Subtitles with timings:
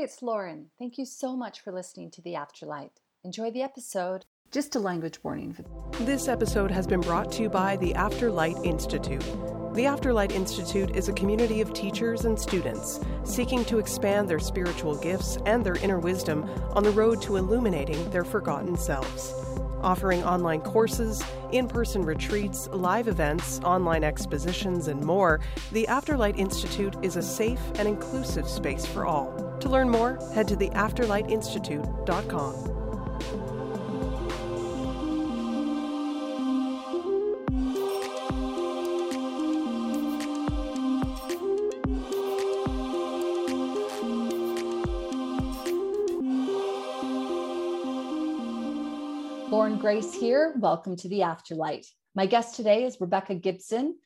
[0.00, 0.66] It's Lauren.
[0.78, 2.90] Thank you so much for listening to The Afterlight.
[3.24, 4.26] Enjoy the episode.
[4.52, 5.56] Just a language warning.
[6.02, 9.24] This episode has been brought to you by the Afterlight Institute.
[9.74, 14.96] The Afterlight Institute is a community of teachers and students seeking to expand their spiritual
[14.96, 19.34] gifts and their inner wisdom on the road to illuminating their forgotten selves
[19.80, 21.22] offering online courses,
[21.52, 25.40] in person retreats, live events, online expositions, and more,
[25.72, 29.47] the Afterlight Institute is a safe and inclusive space for all.
[29.60, 32.78] To learn more, head to theafterlightinstitute.com.
[49.50, 50.54] Lauren Grace here.
[50.58, 51.86] Welcome to the Afterlight.
[52.14, 53.96] My guest today is Rebecca Gibson,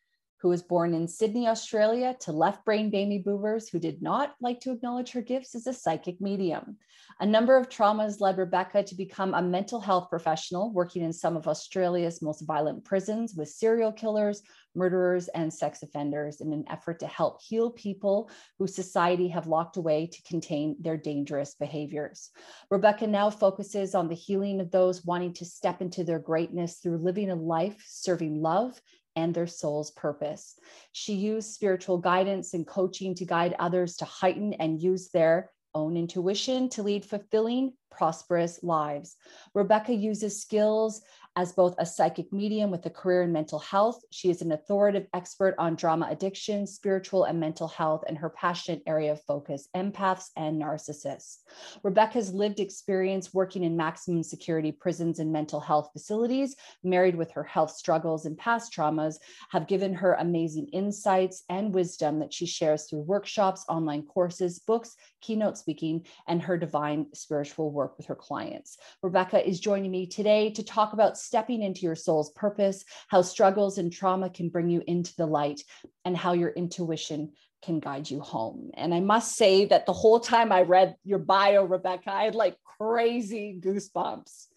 [0.43, 4.59] who was born in Sydney, Australia, to left brain baby boomers who did not like
[4.61, 6.77] to acknowledge her gifts as a psychic medium.
[7.21, 11.37] A number of traumas led Rebecca to become a mental health professional, working in some
[11.37, 14.43] of Australia's most violent prisons with serial killers,
[14.75, 18.29] murderers, and sex offenders in an effort to help heal people
[18.59, 22.31] who society have locked away to contain their dangerous behaviors.
[22.69, 26.99] Rebecca now focuses on the healing of those wanting to step into their greatness through
[26.99, 28.81] living a life serving love
[29.17, 30.59] and their soul's purpose.
[30.93, 35.97] She used spiritual guidance and coaching to guide others to heighten and use their own
[35.97, 39.17] intuition to lead fulfilling, prosperous lives.
[39.55, 41.01] Rebecca uses skills
[41.37, 45.09] as both a psychic medium with a career in mental health, she is an authoritative
[45.15, 50.27] expert on drama addiction, spiritual and mental health, and her passionate area of focus, empaths
[50.37, 51.39] and narcissists.
[51.83, 57.45] Rebecca's lived experience working in maximum security prisons and mental health facilities, married with her
[57.45, 59.17] health struggles and past traumas,
[59.51, 64.97] have given her amazing insights and wisdom that she shares through workshops, online courses, books,
[65.23, 68.77] keynote speaking, and her divine spiritual work with her clients.
[69.03, 73.79] Rebecca is joining me today to talk about stepping into your soul's purpose, how struggles
[73.79, 75.63] and trauma can bring you into the light,
[76.05, 77.33] and how your intuition
[77.63, 78.71] can guide you home.
[78.75, 82.35] And I must say that the whole time I read your bio, Rebecca, I had
[82.35, 84.49] like crazy goosebumps.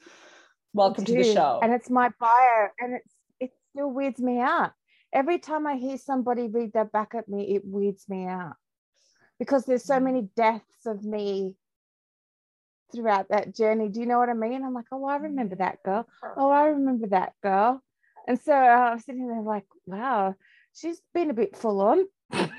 [0.73, 1.59] Welcome to the show.
[1.63, 4.71] And it's my bio, and it's it still weirds me out.
[5.13, 8.55] Every time I hear somebody read that back at me, it weirds me out
[9.39, 10.03] because there's so mm.
[10.03, 11.55] many deaths of me
[12.93, 13.89] throughout that journey.
[13.89, 14.63] Do you know what I mean?
[14.63, 16.07] I'm like, oh, I remember that girl.
[16.37, 17.81] Oh, I remember that girl.
[18.27, 20.35] And so I'm sitting there like, wow,
[20.73, 22.05] she's been a bit full on.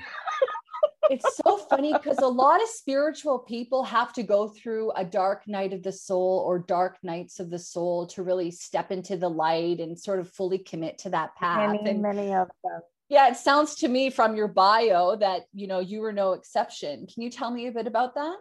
[1.09, 5.47] it's so funny because a lot of spiritual people have to go through a dark
[5.47, 9.29] night of the soul or dark nights of the soul to really step into the
[9.29, 11.71] light and sort of fully commit to that path.
[11.71, 12.81] Many, and, many of them.
[13.09, 17.07] Yeah, it sounds to me from your bio that you know you were no exception.
[17.07, 18.35] Can you tell me a bit about that?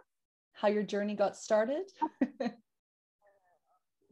[0.57, 1.85] how your journey got started?
[2.43, 2.51] oh,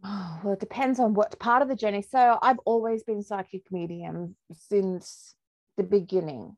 [0.44, 2.02] well, it depends on what part of the journey.
[2.02, 5.34] So I've always been psychic medium since
[5.76, 6.56] the beginning.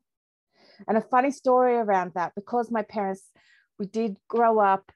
[0.87, 3.23] And a funny story around that, because my parents,
[3.79, 4.91] we did grow up.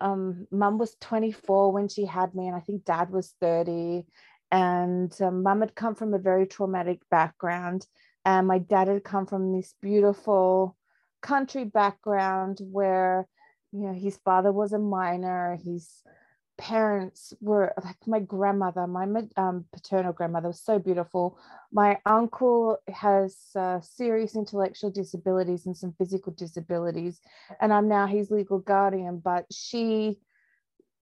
[0.00, 4.04] Um, mum was 24 when she had me, and I think dad was 30.
[4.50, 7.86] And um, mum had come from a very traumatic background,
[8.24, 10.76] and my dad had come from this beautiful
[11.22, 13.26] country background where
[13.72, 15.58] you know his father was a miner.
[15.64, 16.02] His
[16.58, 19.06] parents were like my grandmother my
[19.36, 21.38] um, paternal grandmother was so beautiful.
[21.72, 27.20] My uncle has uh, serious intellectual disabilities and some physical disabilities.
[27.60, 30.18] And i'm now his legal guardian but she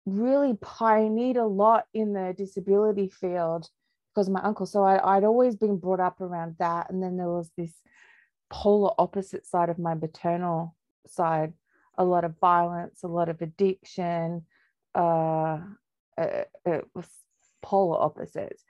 [0.07, 3.69] really pioneered a lot in the disability field
[4.15, 7.29] because my uncle so I, i'd always been brought up around that and then there
[7.29, 7.73] was this
[8.51, 10.77] polar opposite side of my maternal
[11.07, 11.53] side
[11.97, 14.45] a lot of violence, a lot of addiction.
[14.95, 15.59] Uh,
[16.17, 16.49] it,
[16.95, 17.09] was
[17.63, 18.63] polar opposites.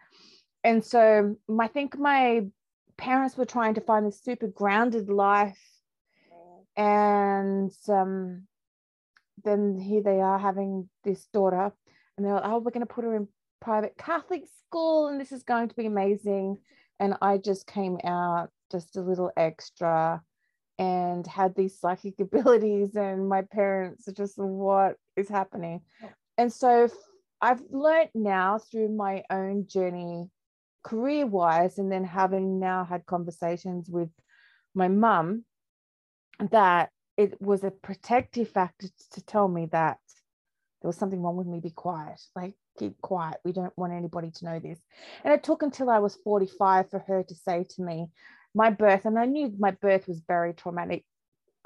[0.62, 2.46] And so I think my
[2.96, 5.60] parents were trying to find a super grounded life.
[6.76, 8.46] And um,
[9.44, 11.72] then here they are having this daughter,
[12.16, 13.28] and they're like, oh, we're going to put her in
[13.64, 16.58] private Catholic school, and this is going to be amazing.
[17.00, 20.22] And I just came out just a little extra
[20.78, 25.80] and had these psychic abilities and my parents are just what is happening
[26.36, 26.88] and so
[27.40, 30.28] i've learned now through my own journey
[30.82, 34.10] career wise and then having now had conversations with
[34.74, 35.44] my mum
[36.50, 39.98] that it was a protective factor to tell me that
[40.82, 44.30] there was something wrong with me be quiet like keep quiet we don't want anybody
[44.30, 44.78] to know this
[45.24, 48.08] and it took until i was 45 for her to say to me
[48.56, 51.04] my birth, and I knew my birth was very traumatic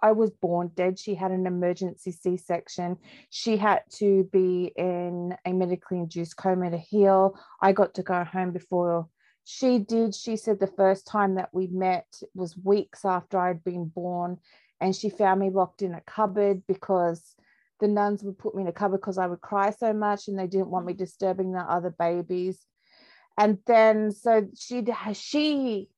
[0.00, 0.98] I was born dead.
[0.98, 2.98] She had an emergency C section.
[3.30, 7.38] She had to be in a medically induced coma to heal.
[7.60, 9.08] I got to go home before
[9.44, 10.14] she did.
[10.14, 14.38] She said the first time that we met was weeks after I'd been born,
[14.80, 17.34] and she found me locked in a cupboard because
[17.80, 20.38] the nuns would put me in a cupboard because I would cry so much and
[20.38, 20.98] they didn't want me mm.
[20.98, 22.58] disturbing the other babies.
[23.36, 24.84] And then so she
[25.14, 25.88] she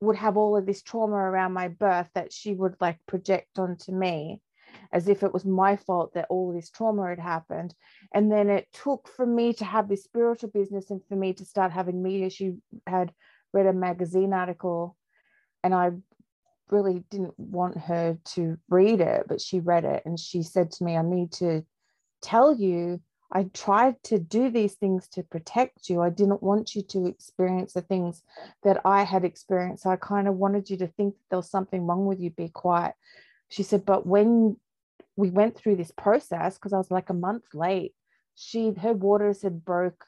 [0.00, 3.92] would have all of this trauma around my birth that she would like project onto
[3.92, 4.40] me
[4.92, 7.74] as if it was my fault that all this trauma had happened.
[8.12, 11.44] And then it took for me to have this spiritual business and for me to
[11.44, 12.30] start having media.
[12.30, 12.54] She
[12.86, 13.12] had
[13.52, 14.96] read a magazine article
[15.62, 15.90] and I
[16.72, 20.84] really didn't want her to read it, but she read it and she said to
[20.84, 21.64] me, I need to
[22.22, 23.00] tell you
[23.34, 26.02] I tried to do these things to protect you.
[26.02, 28.22] I didn't want you to experience the things
[28.62, 29.86] that I had experienced.
[29.86, 32.48] I kind of wanted you to think that there was something wrong with you, be
[32.48, 32.94] quiet.
[33.48, 34.58] She said, but when
[35.16, 37.94] we went through this process, because I was like a month late,
[38.34, 40.04] she her waters had broke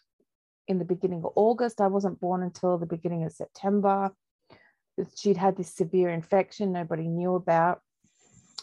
[0.69, 1.81] in the beginning of August.
[1.81, 4.13] I wasn't born until the beginning of September.
[5.17, 7.81] She'd had this severe infection nobody knew about.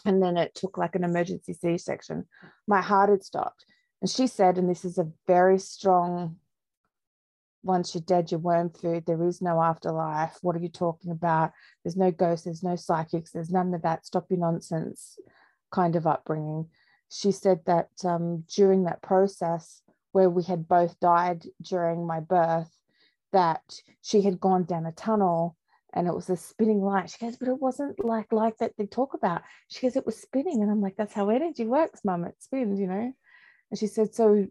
[0.04, 2.26] And then it took like an emergency C section.
[2.66, 3.64] My heart had stopped
[4.00, 6.36] and she said, and this is a very strong
[7.64, 9.06] once you're dead, you're worm food.
[9.06, 10.38] There is no afterlife.
[10.42, 11.52] What are you talking about?
[11.84, 14.04] There's no ghosts, there's no psychics, there's none of that.
[14.04, 15.16] Stop your nonsense
[15.70, 16.68] kind of upbringing.
[17.08, 19.82] She said that um, during that process,
[20.12, 22.70] where we had both died during my birth,
[23.32, 23.62] that
[24.02, 25.56] she had gone down a tunnel
[25.92, 27.10] and it was a spinning light.
[27.10, 29.42] She goes, but it wasn't like like that they talk about.
[29.68, 30.62] She goes, it was spinning.
[30.62, 32.24] And I'm like, that's how energy works, mum.
[32.24, 33.12] It spins, you know.
[33.70, 34.46] And she said, So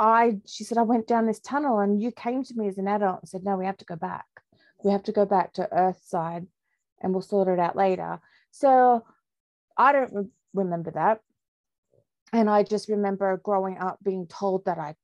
[0.00, 2.88] I, she said, I went down this tunnel and you came to me as an
[2.88, 4.26] adult and said, No, we have to go back.
[4.84, 6.46] We have to go back to Earth side
[7.00, 8.20] and we'll sort it out later.
[8.50, 9.04] So
[9.76, 11.20] I don't re- remember that.
[12.32, 14.94] And I just remember growing up being told that I,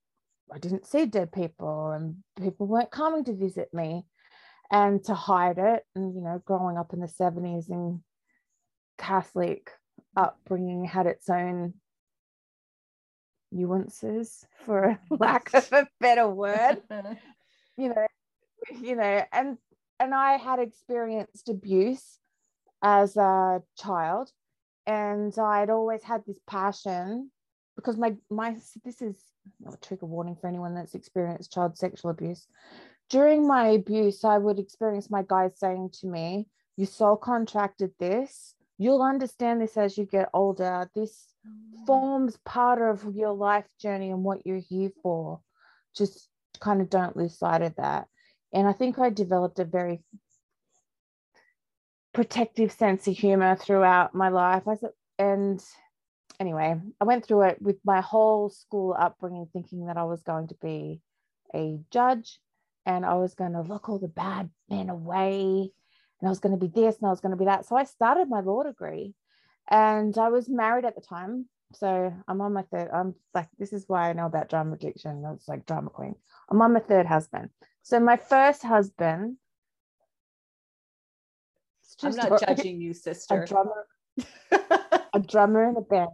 [0.52, 4.04] I didn't see dead people and people weren't coming to visit me
[4.70, 5.82] and to hide it.
[5.94, 8.00] And, you know, growing up in the 70s and
[8.98, 9.70] Catholic
[10.16, 11.74] upbringing had its own
[13.54, 16.82] nuances for lack of a better word
[17.76, 18.06] you know
[18.80, 19.56] you know and
[20.00, 22.18] and i had experienced abuse
[22.82, 24.30] as a child
[24.86, 27.30] and i'd always had this passion
[27.76, 29.16] because my my this is
[29.60, 32.46] not a trigger warning for anyone that's experienced child sexual abuse
[33.10, 36.46] during my abuse i would experience my guys saying to me
[36.76, 41.34] you soul contracted this you'll understand this as you get older this
[41.86, 45.40] forms part of your life journey and what you're here for.
[45.96, 46.28] Just
[46.60, 48.06] kind of don't lose sight of that.
[48.52, 50.02] And I think I developed a very
[52.12, 54.62] protective sense of humor throughout my life.
[54.66, 54.76] I
[55.18, 55.62] and
[56.40, 60.48] anyway, I went through it with my whole school upbringing, thinking that I was going
[60.48, 61.00] to be
[61.54, 62.38] a judge
[62.86, 65.70] and I was going to look all the bad men away
[66.20, 67.66] and I was going to be this and I was going to be that.
[67.66, 69.14] So I started my law degree
[69.68, 71.46] and I was married at the time.
[71.74, 72.90] So I'm on my third.
[72.92, 75.24] I'm like, this is why I know about drama addiction.
[75.34, 76.14] It's like drama queen.
[76.50, 77.50] I'm on my third husband.
[77.82, 79.36] So my first husband.
[82.02, 83.42] I'm not judging you, sister.
[83.42, 83.86] A drummer,
[85.14, 86.10] a drummer in a band.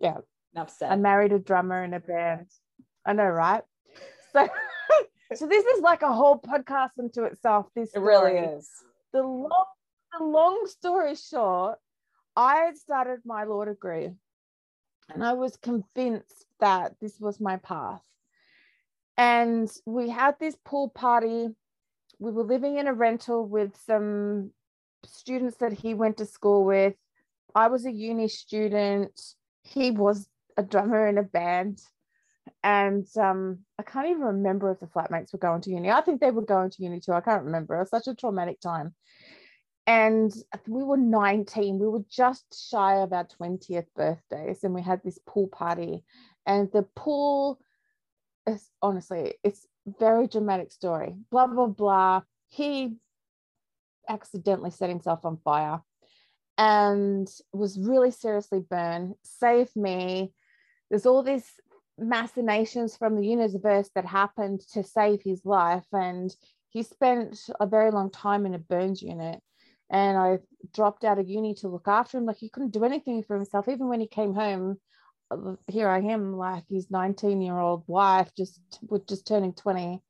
[0.00, 0.18] Yeah.
[0.54, 0.90] Enough said.
[0.90, 2.46] I married a drummer in a band.
[3.04, 3.62] I know, right?
[4.36, 4.48] So,
[5.34, 7.66] so this is like a whole podcast unto itself.
[7.74, 8.70] This it really is.
[9.12, 9.64] The long
[10.18, 11.78] the long story short,
[12.36, 14.10] I had started my law degree
[15.12, 18.02] and I was convinced that this was my path.
[19.16, 21.48] And we had this pool party.
[22.18, 24.50] We were living in a rental with some
[25.04, 26.94] students that he went to school with.
[27.54, 29.18] I was a uni student.
[29.62, 31.80] He was a drummer in a band.
[32.66, 35.88] And um, I can't even remember if the flatmates were going to uni.
[35.88, 37.12] I think they were going to uni too.
[37.12, 37.76] I can't remember.
[37.76, 38.92] It was such a traumatic time.
[39.86, 40.34] And
[40.66, 45.20] we were 19 we were just shy of our 20th birthdays and we had this
[45.28, 46.02] pool party.
[46.44, 47.60] And the pool
[48.48, 49.64] is honestly it's
[50.00, 51.14] very dramatic story.
[51.30, 52.22] Blah blah blah.
[52.48, 52.96] He
[54.08, 55.82] accidentally set himself on fire
[56.58, 59.14] and was really seriously burned.
[59.22, 60.32] Saved me.
[60.90, 61.48] There's all these
[61.98, 66.34] machinations from the universe that happened to save his life and
[66.70, 69.40] he spent a very long time in a burns unit
[69.90, 70.38] and I
[70.74, 72.26] dropped out of uni to look after him.
[72.26, 73.68] Like he couldn't do anything for himself.
[73.68, 74.78] Even when he came home,
[75.68, 80.02] here I am, like his 19 year old wife, just with just turning 20.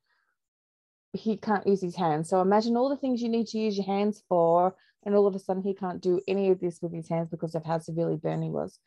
[1.12, 2.28] He can't use his hands.
[2.28, 4.74] So imagine all the things you need to use your hands for,
[5.04, 7.54] And all of a sudden, he can't do any of this with his hands because
[7.54, 8.78] of how severely burned he was.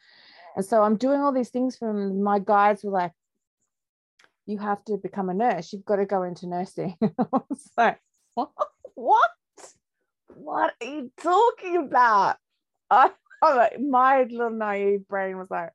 [0.59, 3.13] And so I'm doing all these things from my guides were like,
[4.45, 5.71] you have to become a nurse.
[5.71, 6.97] You've got to go into nursing.
[7.01, 8.01] I was like,
[8.33, 8.51] what?
[10.27, 10.73] What?
[10.81, 12.35] Are you talking about?
[12.89, 13.09] I,
[13.41, 15.69] I'm like, my little naive brain was like,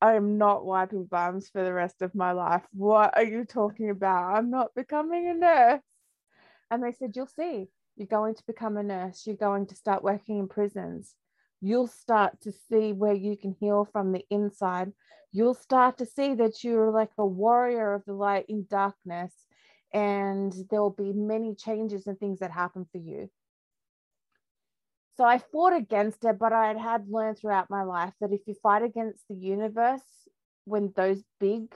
[0.00, 2.62] I am not wiping bums for the rest of my life.
[2.72, 4.36] What are you talking about?
[4.36, 5.82] I'm not becoming a nurse.
[6.70, 7.66] And they said, You'll see.
[7.96, 9.26] You're going to become a nurse.
[9.26, 11.12] You're going to start working in prisons.
[11.64, 14.92] You'll start to see where you can heal from the inside.
[15.30, 19.32] You'll start to see that you're like a warrior of the light in darkness.
[19.94, 23.30] And there will be many changes and things that happen for you.
[25.16, 28.40] So I fought against it, but I had, had learned throughout my life that if
[28.46, 30.02] you fight against the universe,
[30.64, 31.74] when those big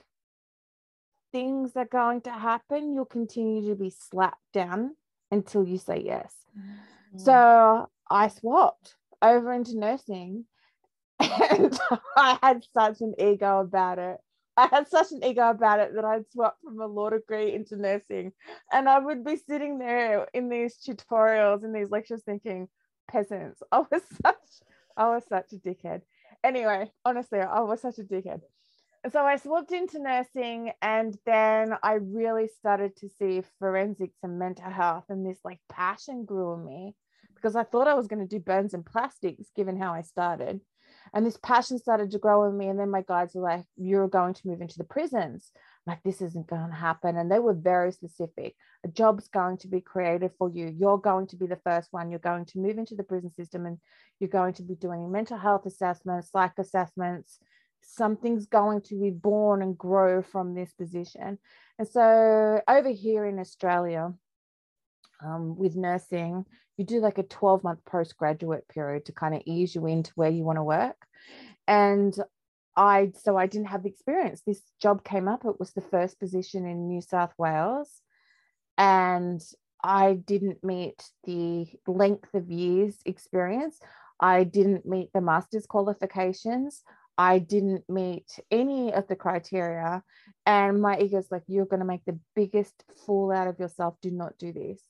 [1.32, 4.96] things are going to happen, you'll continue to be slapped down
[5.30, 6.34] until you say yes.
[6.58, 7.18] Mm-hmm.
[7.18, 10.44] So I swapped over into nursing
[11.20, 11.78] and
[12.16, 14.18] I had such an ego about it.
[14.58, 17.76] I had such an ego about it that I'd swapped from a law degree into
[17.76, 18.32] nursing.
[18.72, 22.68] And I would be sitting there in these tutorials and these lectures thinking,
[23.10, 23.62] peasants.
[23.70, 24.36] I was such
[24.96, 26.02] I was such a dickhead.
[26.42, 28.40] Anyway, honestly, I was such a dickhead.
[29.12, 34.70] So I swapped into nursing and then I really started to see forensics and mental
[34.70, 36.94] health and this like passion grew in me
[37.36, 40.60] because I thought I was going to do burns and plastics given how I started.
[41.14, 42.68] And this passion started to grow in me.
[42.68, 45.52] And then my guides were like, You're going to move into the prisons.
[45.86, 47.16] Like this isn't going to happen.
[47.16, 48.56] And they were very specific.
[48.84, 50.66] A job's going to be created for you.
[50.76, 52.10] You're going to be the first one.
[52.10, 53.78] You're going to move into the prison system and
[54.18, 57.38] you're going to be doing mental health assessments psych assessments.
[57.82, 61.38] Something's going to be born and grow from this position.
[61.78, 64.12] And so over here in australia
[65.24, 66.44] um, with nursing
[66.76, 70.30] you do like a 12 month postgraduate period to kind of ease you into where
[70.30, 71.06] you want to work
[71.66, 72.16] and
[72.76, 74.42] I so I didn't have the experience.
[74.42, 75.44] This job came up.
[75.44, 78.02] It was the first position in New South Wales,
[78.76, 79.40] and
[79.82, 83.78] I didn't meet the length of years experience.
[84.20, 86.82] I didn't meet the master's qualifications.
[87.18, 90.02] I didn't meet any of the criteria.
[90.44, 93.96] And my ego's like, you're going to make the biggest fool out of yourself.
[94.02, 94.80] Do not do this.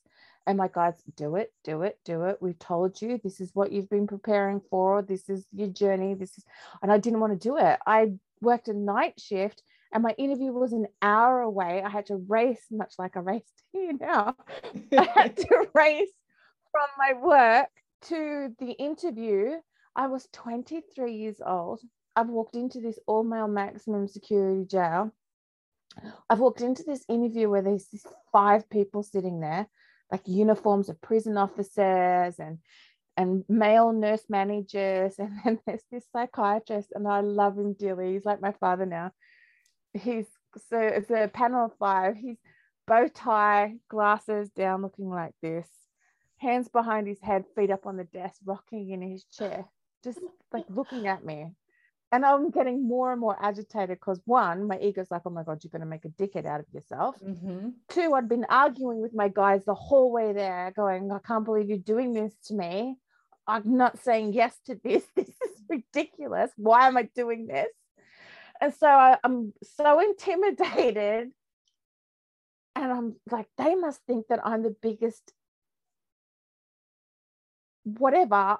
[0.47, 2.37] And my guides, do it, do it, do it.
[2.41, 5.01] We've told you this is what you've been preparing for.
[5.01, 6.13] This is your journey.
[6.13, 6.45] This is,
[6.81, 7.77] and I didn't want to do it.
[7.85, 9.61] I worked a night shift
[9.93, 11.81] and my interview was an hour away.
[11.85, 14.35] I had to race, much like I raced here now.
[14.97, 16.11] I had to race
[16.71, 17.69] from my work
[18.03, 19.53] to the interview.
[19.95, 21.81] I was 23 years old.
[22.15, 25.11] I've walked into this all male maximum security jail.
[26.29, 27.87] I've walked into this interview where there's
[28.31, 29.67] five people sitting there
[30.11, 32.59] like uniforms of prison officers and
[33.15, 38.13] and male nurse managers and then there's this psychiatrist and I love him dearly.
[38.13, 39.11] He's like my father now.
[39.93, 40.27] He's
[40.69, 42.15] so it's a panel of five.
[42.15, 42.37] He's
[42.87, 45.67] bow tie glasses down looking like this.
[46.37, 49.65] Hands behind his head feet up on the desk rocking in his chair.
[50.03, 50.19] Just
[50.53, 51.51] like looking at me
[52.11, 55.61] and I'm getting more and more agitated because one, my ego's like, oh my God,
[55.63, 57.17] you're going to make a dickhead out of yourself.
[57.19, 57.69] Mm-hmm.
[57.89, 61.67] Two, I'd been arguing with my guys the whole way there, going, I can't believe
[61.67, 62.95] you're doing this to me.
[63.45, 65.03] I'm not saying yes to this.
[65.15, 66.51] This is ridiculous.
[66.55, 67.67] Why am I doing this?
[68.61, 71.31] And so I, I'm so intimidated.
[72.75, 75.33] And I'm like, they must think that I'm the biggest,
[77.83, 78.59] whatever,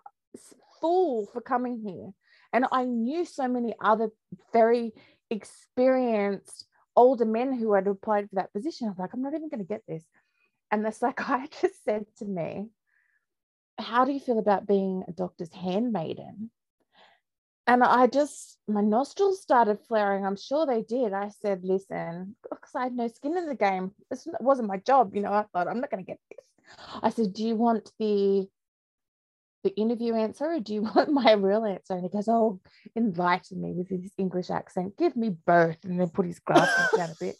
[0.81, 2.11] fool for coming here
[2.53, 4.09] and I knew so many other
[4.53, 4.93] very
[5.29, 8.87] experienced older men who had applied for that position.
[8.87, 10.03] I was like, I'm not even going to get this.
[10.71, 12.67] And the psychiatrist said to me,
[13.77, 16.51] How do you feel about being a doctor's handmaiden?
[17.69, 20.25] And I just, my nostrils started flaring.
[20.25, 21.11] I'm sure they did.
[21.11, 23.91] I said, Listen, because I had no skin in the game.
[24.09, 25.15] This wasn't my job.
[25.15, 26.45] You know, I thought, I'm not going to get this.
[27.01, 28.47] I said, Do you want the
[29.63, 31.93] the interview answer or do you want my real answer?
[31.93, 32.59] And he goes, Oh,
[32.95, 34.97] enlighten me with his English accent.
[34.97, 35.77] Give me both.
[35.83, 37.35] And then put his glasses down a bit.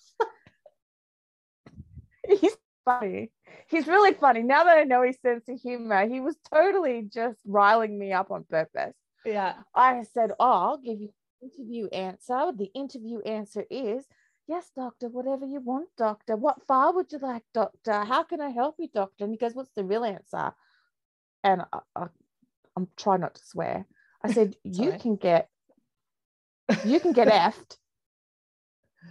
[2.41, 3.31] He's funny.
[3.67, 4.43] He's really funny.
[4.43, 8.31] Now that I know his sense of humor, he was totally just riling me up
[8.31, 8.95] on purpose.
[9.25, 9.53] Yeah.
[9.75, 11.09] I said, Oh, I'll give you
[11.41, 12.51] interview answer.
[12.55, 14.05] The interview answer is
[14.47, 16.37] Yes, doctor, whatever you want, doctor.
[16.37, 18.05] What file would you like, doctor?
[18.05, 19.25] How can I help you, doctor?
[19.25, 20.53] And he goes, What's the real answer?
[21.47, 22.07] And I, I,
[22.75, 23.85] I'm trying not to swear.
[24.23, 25.49] I said, you can get,
[26.85, 27.77] you can get effed.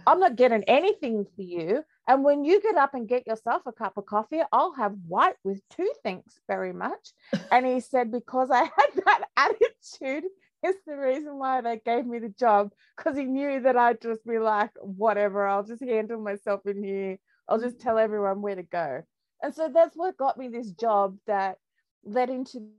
[0.05, 3.73] I'm not getting anything for you And when you get up and get yourself a
[3.73, 7.11] cup of coffee, I'll have white with two thanks very much.
[7.51, 10.25] and he said, because I had that attitude,
[10.65, 14.25] is the reason why they gave me the job because he knew that I'd just
[14.25, 17.19] be like, whatever, I'll just handle myself in here.
[17.47, 19.03] I'll just tell everyone where to go.
[19.43, 21.59] And so that's what got me this job that
[22.07, 22.69] led into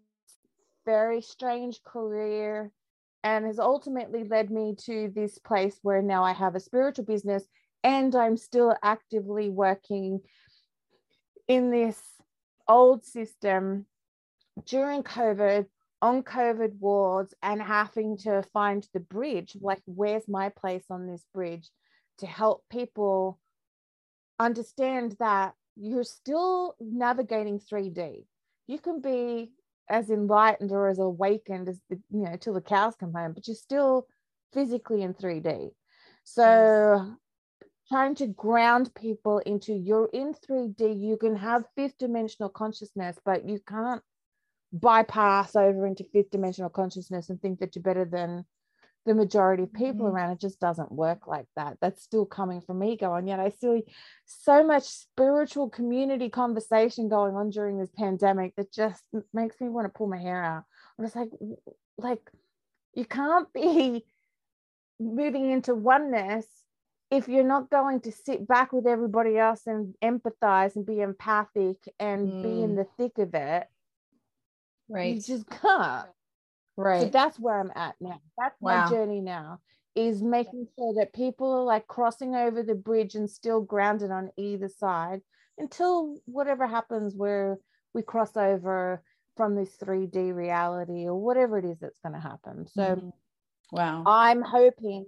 [0.85, 2.71] very strange career
[3.23, 7.45] and has ultimately led me to this place where now I have a spiritual business
[7.85, 10.21] and I'm still actively working
[11.47, 12.01] in this
[12.69, 13.87] old system
[14.67, 15.67] during COVID
[16.01, 21.25] on COVID wards and having to find the bridge like, where's my place on this
[21.35, 21.69] bridge
[22.19, 23.39] to help people
[24.39, 28.25] understand that you're still navigating 3D.
[28.69, 29.51] You can be
[29.91, 33.49] as enlightened or as awakened as the, you know till the cows come home, but
[33.49, 34.07] you're still
[34.53, 35.71] physically in 3D.
[36.25, 37.17] So yes.
[37.89, 43.49] trying to ground people into you're in 3D, you can have fifth dimensional consciousness, but
[43.49, 44.03] you can't
[44.73, 48.45] bypass over into fifth dimensional consciousness and think that you're better than
[49.09, 50.15] the majority of people mm-hmm.
[50.15, 53.49] around it just doesn't work like that that's still coming from ego and yet i
[53.49, 53.83] see
[54.27, 59.87] so much spiritual community conversation going on during this pandemic that just makes me want
[59.87, 60.65] to pull my hair out
[60.99, 61.31] i'm just like
[61.97, 62.21] like
[62.95, 64.05] you can't be
[65.01, 66.45] moving into oneness
[67.11, 71.79] if you're not going to sit back with everybody else and empathize and be empathic
[71.99, 72.43] and mm.
[72.43, 72.77] be in mm.
[72.77, 73.67] the thick of it
[74.91, 76.09] right you just can't
[76.79, 77.03] Right.
[77.03, 78.21] So that's where I'm at now.
[78.39, 78.85] That's wow.
[78.85, 79.59] my journey now
[79.97, 84.31] is making sure that people are like crossing over the bridge and still grounded on
[84.37, 85.21] either side
[85.59, 87.59] until whatever happens where
[87.95, 89.03] we cross over
[89.37, 92.69] from this 3D reality or whatever it is that's going to happen.
[92.69, 93.09] So mm-hmm.
[93.73, 94.05] wow.
[94.07, 95.07] I'm hoping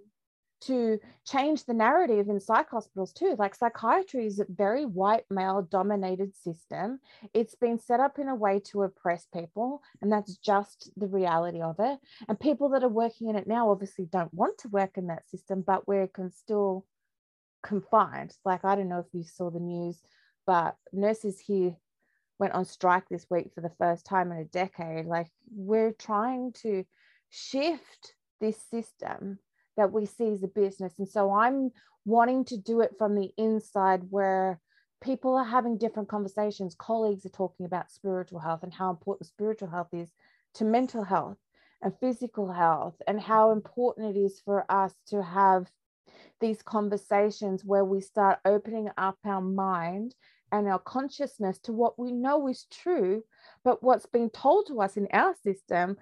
[0.63, 3.35] to change the narrative in psych hospitals too.
[3.39, 7.01] Like psychiatry is a very white male dominated system.
[7.33, 11.61] It's been set up in a way to oppress people, and that's just the reality
[11.61, 11.99] of it.
[12.29, 15.29] And people that are working in it now obviously don't want to work in that
[15.29, 16.85] system, but we're can still
[17.63, 18.35] confined.
[18.45, 20.01] Like I don't know if you saw the news,
[20.47, 21.77] but nurses here
[22.39, 25.07] went on strike this week for the first time in a decade.
[25.07, 26.85] Like we're trying to
[27.29, 29.39] shift this system
[29.81, 30.93] that we see as a business.
[30.99, 31.71] And so I'm
[32.05, 34.61] wanting to do it from the inside where
[35.03, 36.77] people are having different conversations.
[36.79, 40.11] Colleagues are talking about spiritual health and how important spiritual health is
[40.55, 41.39] to mental health
[41.83, 45.67] and physical health, and how important it is for us to have
[46.39, 50.15] these conversations where we start opening up our mind
[50.53, 53.23] and our consciousness to what we know is true,
[53.65, 55.97] but what's been told to us in our system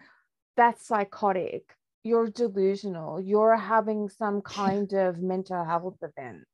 [0.56, 1.62] that's psychotic
[2.04, 6.44] you're delusional you're having some kind of mental health event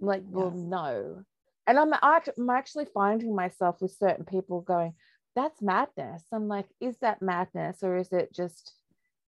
[0.00, 1.22] I'm like well no.
[1.66, 4.94] And I'm, I'm actually finding myself with certain people going
[5.36, 6.24] that's madness.
[6.32, 8.72] I'm like is that madness or is it just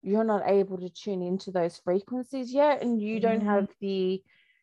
[0.02, 3.50] you're not able to tune into those frequencies yet and you don't mm-hmm.
[3.50, 4.22] have the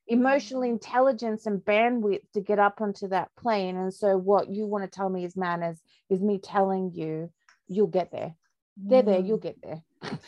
[0.09, 4.83] emotional intelligence and bandwidth to get up onto that plane and so what you want
[4.83, 7.31] to tell me is manners is me telling you
[7.69, 8.35] you'll get there
[8.79, 9.49] they're there you'll mm-hmm.
[9.49, 9.83] get there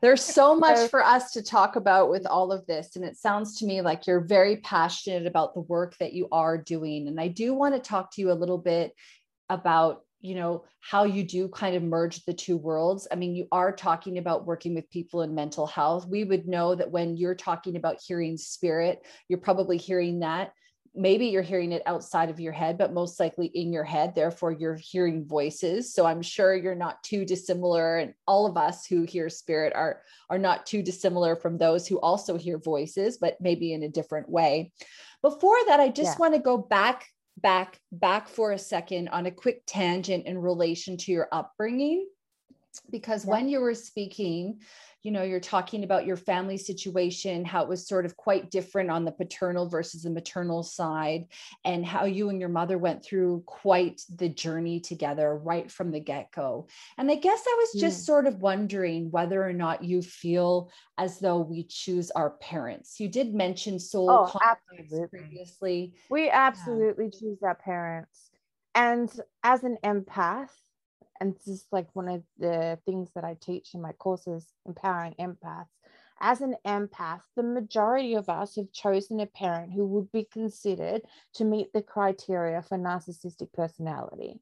[0.00, 2.96] there's so much for us to talk about with all of this.
[2.96, 6.58] And it sounds to me like you're very passionate about the work that you are
[6.58, 7.08] doing.
[7.08, 8.92] And I do want to talk to you a little bit
[9.48, 13.46] about you know how you do kind of merge the two worlds i mean you
[13.52, 17.34] are talking about working with people in mental health we would know that when you're
[17.34, 20.52] talking about hearing spirit you're probably hearing that
[20.96, 24.14] maybe you're hearing it outside of your head, but most likely in your head.
[24.14, 25.92] Therefore, you're hearing voices.
[25.92, 27.98] So I'm sure you're not too dissimilar.
[27.98, 32.00] And all of us who hear spirit are, are not too dissimilar from those who
[32.00, 34.72] also hear voices, but maybe in a different way.
[35.22, 36.18] Before that, I just yeah.
[36.18, 37.06] want to go back,
[37.36, 42.08] back, back for a second on a quick tangent in relation to your upbringing.
[42.90, 43.32] Because yeah.
[43.32, 44.60] when you were speaking,
[45.06, 48.90] you know you're talking about your family situation how it was sort of quite different
[48.90, 51.26] on the paternal versus the maternal side
[51.64, 56.00] and how you and your mother went through quite the journey together right from the
[56.00, 56.66] get-go
[56.98, 58.06] and i guess i was just mm.
[58.06, 63.08] sort of wondering whether or not you feel as though we choose our parents you
[63.08, 65.06] did mention soul oh, absolutely.
[65.06, 67.20] previously we absolutely yeah.
[67.20, 68.30] choose our parents
[68.74, 70.50] and as an empath
[71.20, 75.14] and this is like one of the things that I teach in my courses, empowering
[75.18, 75.68] empaths.
[76.20, 81.02] As an empath, the majority of us have chosen a parent who would be considered
[81.34, 84.40] to meet the criteria for narcissistic personality.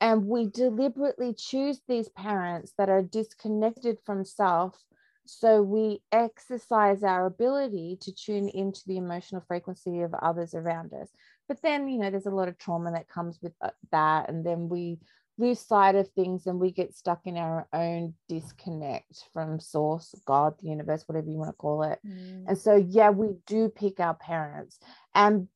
[0.00, 4.84] And we deliberately choose these parents that are disconnected from self
[5.26, 11.08] So we exercise our ability to tune into the emotional frequency of others around us.
[11.48, 14.28] But then, you know, there's a lot of trauma that comes with uh, that.
[14.28, 14.98] And then we
[15.36, 20.54] lose sight of things and we get stuck in our own disconnect from source, God,
[20.60, 21.98] the universe, whatever you want to call it.
[22.06, 22.44] Mm.
[22.48, 24.78] And so, yeah, we do pick our parents.
[25.14, 25.48] And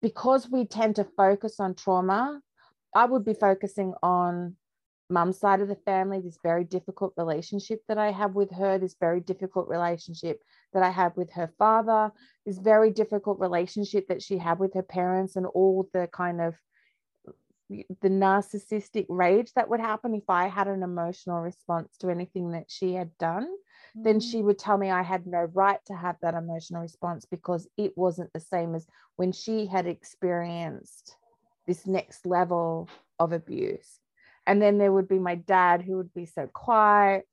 [0.00, 2.40] because we tend to focus on trauma,
[2.94, 4.56] I would be focusing on
[5.10, 8.96] mum's side of the family, this very difficult relationship that I have with her, this
[8.98, 12.12] very difficult relationship that I have with her father,
[12.44, 16.54] this very difficult relationship that she had with her parents, and all the kind of
[17.68, 22.66] the narcissistic rage that would happen if I had an emotional response to anything that
[22.68, 23.44] she had done.
[23.44, 24.02] Mm-hmm.
[24.02, 27.68] Then she would tell me I had no right to have that emotional response because
[27.76, 31.16] it wasn't the same as when she had experienced
[31.66, 34.00] this next level of abuse.
[34.46, 37.26] And then there would be my dad who would be so quiet,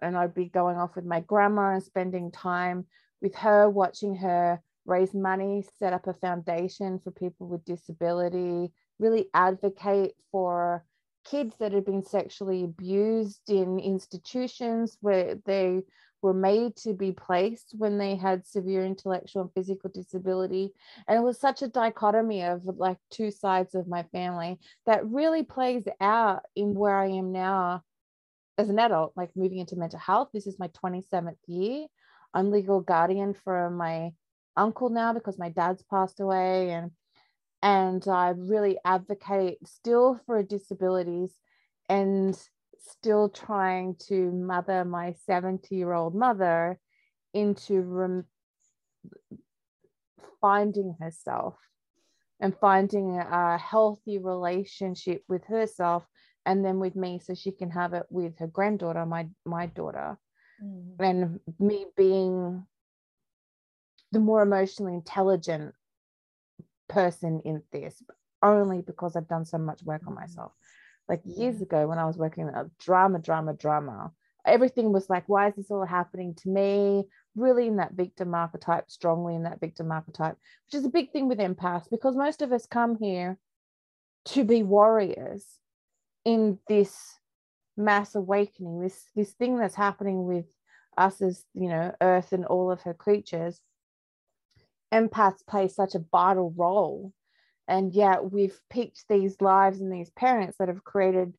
[0.00, 2.86] and I'd be going off with my grandma and spending time
[3.20, 9.26] with her, watching her raise money, set up a foundation for people with disability, really
[9.34, 10.84] advocate for
[11.24, 15.82] kids that had been sexually abused in institutions where they
[16.22, 20.72] were made to be placed when they had severe intellectual and physical disability.
[21.08, 25.42] And it was such a dichotomy of like two sides of my family that really
[25.42, 27.82] plays out in where I am now
[28.58, 30.28] as an adult, like moving into mental health.
[30.34, 31.86] This is my 27th year.
[32.34, 34.12] I'm legal guardian for my
[34.56, 36.90] uncle now because my dad's passed away and
[37.62, 41.34] and I really advocate still for disabilities
[41.88, 42.38] and
[42.78, 46.78] still trying to mother my 70 year old mother
[47.34, 48.26] into rem-
[50.40, 51.56] finding herself
[52.40, 56.06] and finding a healthy relationship with herself
[56.46, 60.18] and then with me so she can have it with her granddaughter my my daughter
[60.62, 60.94] mm.
[60.98, 62.66] and me being
[64.12, 65.74] the more emotionally intelligent
[66.90, 68.02] person in this
[68.42, 70.20] only because I've done so much work on mm.
[70.20, 70.52] myself
[71.10, 74.12] like years ago when I was working on drama, drama, drama,
[74.46, 77.04] everything was like, why is this all happening to me?
[77.34, 81.28] Really in that victim archetype, strongly in that victim archetype, which is a big thing
[81.28, 83.38] with empaths because most of us come here
[84.26, 85.44] to be warriors
[86.24, 86.96] in this
[87.76, 90.46] mass awakening, this this thing that's happening with
[90.96, 93.60] us as you know, Earth and all of her creatures.
[94.92, 97.12] Empaths play such a vital role.
[97.68, 101.34] And yet we've picked these lives and these parents that have created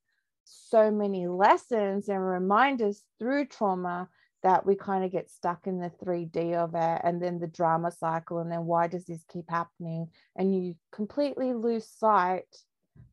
[0.46, 4.10] so many lessons and reminders through trauma
[4.44, 7.92] that we kind of get stuck in the 3D of it and then the drama
[7.92, 10.08] cycle and then why does this keep happening?
[10.36, 12.48] And you completely lose sight.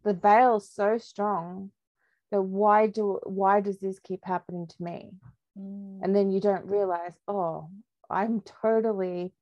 [0.04, 1.70] The veil's so strong
[2.30, 5.10] that why do why does this keep happening to me?
[5.58, 6.00] Mm.
[6.02, 7.68] and then you don't realize oh
[8.08, 9.32] I'm totally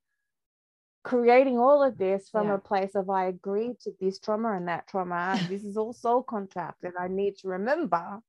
[1.06, 2.54] creating all of this from yeah.
[2.54, 5.38] a place of I agree to this trauma and that trauma.
[5.48, 8.20] this is all soul contract, and I need to remember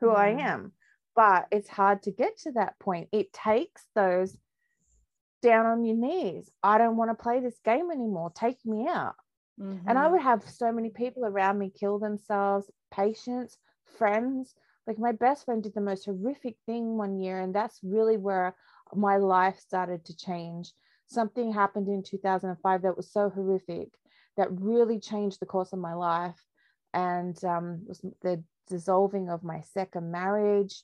[0.00, 0.72] who I am.
[1.14, 3.08] But it's hard to get to that point.
[3.12, 4.36] It takes those
[5.42, 6.50] down on your knees.
[6.60, 8.32] I don't want to play this game anymore.
[8.34, 9.14] Take me out.
[9.60, 9.88] Mm-hmm.
[9.88, 10.12] And I mm-hmm.
[10.14, 13.58] would have so many people around me kill themselves, patients,
[13.96, 14.56] friends.
[14.88, 18.56] Like my best friend did the most horrific thing one year, and that's really where
[18.92, 20.72] my life started to change
[21.08, 23.88] something happened in 2005 that was so horrific
[24.36, 26.42] that really changed the course of my life
[26.94, 30.82] and um, was the dissolving of my second marriage.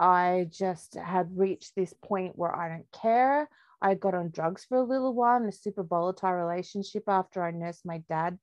[0.00, 3.48] I just had reached this point where i don't care.
[3.80, 7.50] I got on drugs for a little while in a super volatile relationship after i
[7.50, 8.38] nursed my dad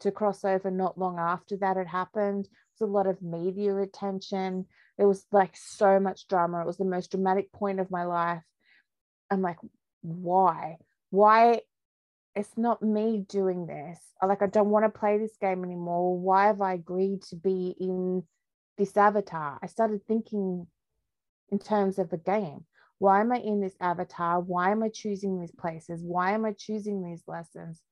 [0.00, 2.46] to cross over not long after that had happened.
[2.46, 4.66] It was a lot of media attention.
[4.98, 6.60] It was like so much drama.
[6.60, 8.42] It was the most dramatic point of my life.
[9.30, 9.56] I'm like
[10.06, 10.76] why?
[11.10, 11.60] Why
[12.34, 13.98] it's not me doing this.
[14.22, 16.18] Like i don't want to play this game anymore.
[16.18, 18.22] Why have i agreed to be in
[18.78, 19.58] this avatar?
[19.62, 20.66] I started thinking
[21.50, 22.64] in terms of the game.
[22.98, 24.40] Why am i in this avatar?
[24.40, 26.02] Why am i choosing these places?
[26.02, 27.82] Why am i choosing these lessons?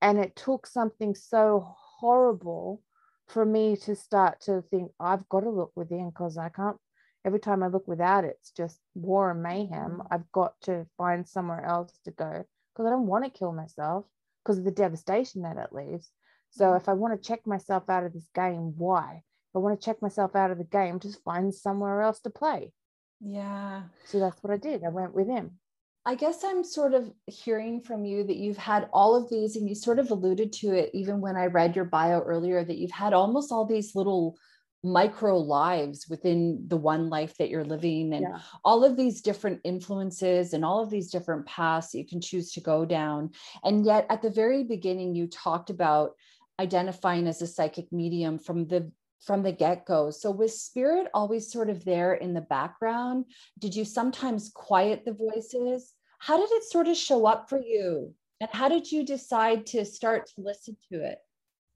[0.00, 2.82] And it took something so horrible
[3.28, 6.76] for me to start to think i've got to look within because i can't
[7.24, 10.00] every time I look without it, it's just war and mayhem.
[10.00, 10.06] Mm.
[10.10, 14.06] I've got to find somewhere else to go because I don't want to kill myself
[14.42, 16.10] because of the devastation that it leaves.
[16.50, 16.76] So mm.
[16.76, 19.22] if I want to check myself out of this game, why?
[19.50, 22.30] If I want to check myself out of the game, just find somewhere else to
[22.30, 22.72] play.
[23.20, 23.82] Yeah.
[24.06, 24.82] So that's what I did.
[24.84, 25.58] I went with him.
[26.04, 29.68] I guess I'm sort of hearing from you that you've had all of these, and
[29.68, 32.90] you sort of alluded to it even when I read your bio earlier, that you've
[32.90, 34.36] had almost all these little
[34.84, 38.40] micro lives within the one life that you're living and Yeah.
[38.64, 42.52] all of these different influences and all of these different paths that you can choose
[42.52, 43.30] to go down.
[43.62, 46.16] And yet at the very beginning you talked about
[46.58, 48.90] identifying as a psychic medium from the
[49.20, 50.10] from the get-go.
[50.10, 53.26] So was spirit always sort of there in the background?
[53.60, 55.94] Did you sometimes quiet the voices?
[56.18, 58.14] How did it sort of show up for you?
[58.40, 61.18] And how did you decide to start to listen to it?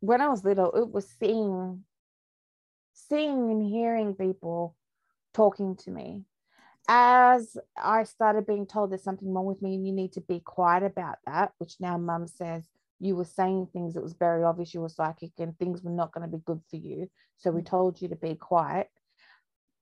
[0.00, 1.84] When I was little, it was seeing,
[3.08, 4.76] seeing and hearing people
[5.34, 6.24] talking to me.
[6.88, 10.40] As I started being told there's something wrong with me and you need to be
[10.40, 12.68] quiet about that, which now mum says
[13.00, 16.12] you were saying things that was very obvious you were psychic and things were not
[16.12, 17.10] going to be good for you.
[17.38, 18.88] So we told you to be quiet.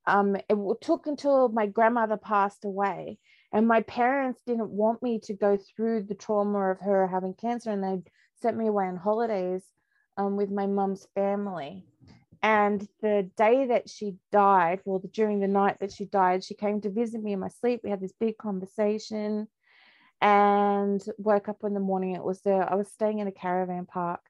[0.06, 3.18] Um, it took until my grandmother passed away
[3.52, 7.70] and my parents didn't want me to go through the trauma of her having cancer
[7.70, 8.02] and they
[8.42, 9.62] sent me away on holidays
[10.16, 11.87] um, with my mum's family.
[12.44, 16.54] And the day that she died, well, the, during the night that she died, she
[16.54, 17.80] came to visit me in my sleep.
[17.83, 19.48] We had this big conversation
[20.20, 22.14] and woke up in the morning.
[22.14, 22.70] It was there.
[22.70, 24.20] I was staying in a caravan park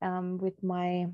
[0.00, 1.08] um, with my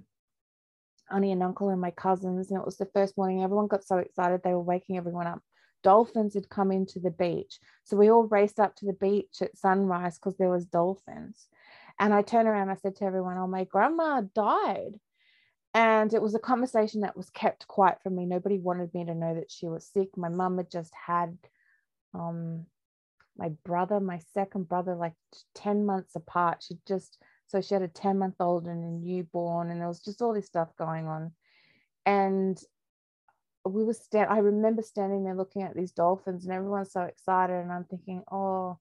[1.11, 2.51] auntie and uncle and my cousins.
[2.51, 3.43] And it was the first morning.
[3.43, 4.43] Everyone got so excited.
[4.45, 5.41] They were waking everyone up.
[5.83, 7.59] Dolphins had come into the beach.
[7.85, 11.49] So we all raced up to the beach at sunrise because there was dolphins.
[11.99, 15.01] And I turned around, I said to everyone, Oh, my grandma died.
[15.75, 18.27] And it was a conversation that was kept quiet from me.
[18.27, 20.17] Nobody wanted me to know that she was sick.
[20.17, 21.37] My mum had just had
[22.15, 22.67] um,
[23.37, 25.15] my brother, my second brother, like
[25.55, 26.63] 10 months apart.
[26.67, 30.01] She just, so she had a 10 month old and a newborn, and there was
[30.01, 31.33] just all this stuff going on.
[32.07, 32.59] And
[33.67, 37.55] we were stand I remember standing there looking at these dolphins, and everyone's so excited.
[37.55, 38.79] And I'm thinking, oh,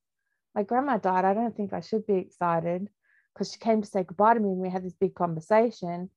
[0.55, 1.25] my grandma died.
[1.25, 2.89] I don't think I should be excited
[3.33, 6.09] because she came to say goodbye to me and we had this big conversation.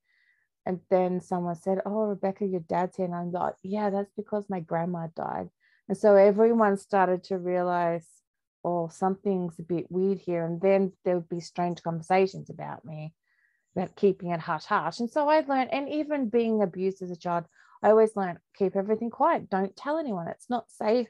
[0.66, 3.07] And then someone said, Oh, Rebecca, your dad's here.
[3.07, 5.48] And I'm like, Yeah, that's because my grandma died.
[5.88, 8.07] And so everyone started to realize,
[8.64, 10.44] Oh, something's a bit weird here.
[10.44, 13.14] And then there would be strange conversations about me,
[13.76, 14.98] about keeping it hush hush.
[14.98, 17.44] And so I learned, and even being abused as a child,
[17.83, 19.48] I always learned keep everything quiet.
[19.48, 20.26] Don't tell anyone.
[20.26, 21.09] It's not safe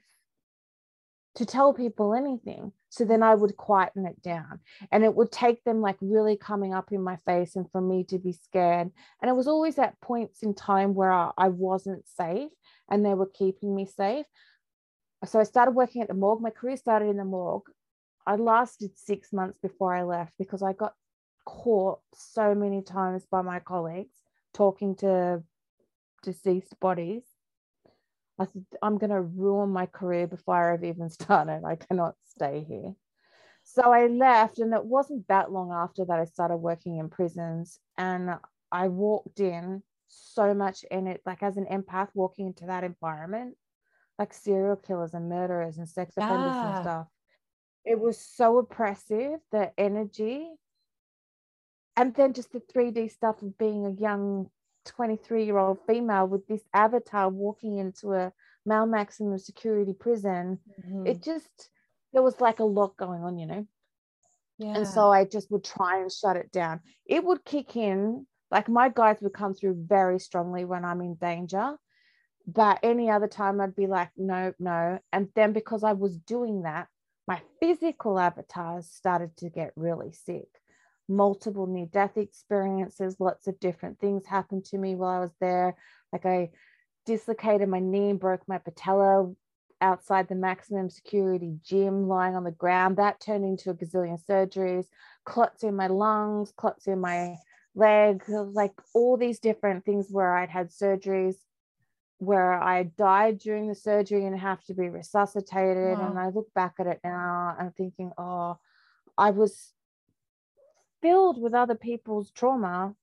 [1.36, 2.72] to tell people anything.
[2.88, 4.60] So then I would quieten it down.
[4.90, 8.04] And it would take them like really coming up in my face and for me
[8.04, 8.90] to be scared.
[9.20, 12.50] And it was always at points in time where I, I wasn't safe
[12.90, 14.26] and they were keeping me safe.
[15.26, 16.40] So I started working at the morgue.
[16.40, 17.68] My career started in the morgue.
[18.26, 20.94] I lasted six months before I left because I got
[21.44, 24.16] caught so many times by my colleagues
[24.52, 25.42] talking to
[26.22, 27.22] deceased bodies
[28.38, 31.62] I said, I'm going to ruin my career before I've even started.
[31.64, 32.94] I cannot stay here.
[33.64, 37.80] So I left, and it wasn't that long after that I started working in prisons.
[37.98, 38.30] And
[38.70, 43.56] I walked in so much in it, like as an empath, walking into that environment,
[44.18, 46.66] like serial killers and murderers and sex offenders Yeah.
[46.66, 46.82] and ah.
[46.82, 47.06] stuff.
[47.84, 50.48] It was so oppressive, the energy.
[51.96, 54.50] And then just the 3D stuff of being a young
[54.86, 58.32] 23 year old female with this avatar walking into a
[58.64, 60.58] male maximum security prison.
[60.80, 61.08] Mhm.
[61.08, 61.70] It just,
[62.12, 63.66] there was like a lot going on, you know?
[64.58, 64.74] yeah.
[64.76, 66.80] And so I just would try and shut it down.
[67.04, 71.14] It would kick in, like my guides would come through very strongly when I'm in
[71.14, 71.76] danger.
[72.46, 75.00] But any other time, I'd be like, no, no.
[75.12, 76.88] And then because I was doing that,
[77.26, 80.48] my physical avatars started to get really sick.
[81.08, 85.76] Multiple near death experiences, lots of different things happened to me while I was there.
[86.12, 86.50] Like I
[87.04, 89.32] dislocated my knee and broke my patella
[89.80, 92.96] outside the maximum security gym lying on the ground.
[92.96, 94.86] That turned into a gazillion surgeries,
[95.24, 97.36] clots in my lungs, clots in my
[97.74, 101.36] leg, like all these different things where I'd had surgeries
[102.18, 105.98] where I died during the surgery and have to be resuscitated.
[105.98, 106.08] Wow.
[106.08, 108.58] And I look back at it now, I'm thinking, oh,
[109.18, 109.72] I was
[111.02, 112.94] filled with other people's trauma.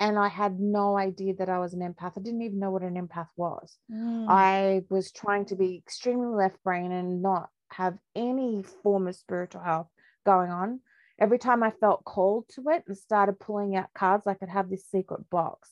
[0.00, 2.18] And I had no idea that I was an empath.
[2.18, 3.78] I didn't even know what an empath was.
[3.90, 4.26] Mm.
[4.28, 9.62] I was trying to be extremely left brain and not have any form of spiritual
[9.62, 9.88] health
[10.26, 10.80] going on.
[11.18, 14.68] Every time I felt called to it and started pulling out cards, I could have
[14.68, 15.70] this secret box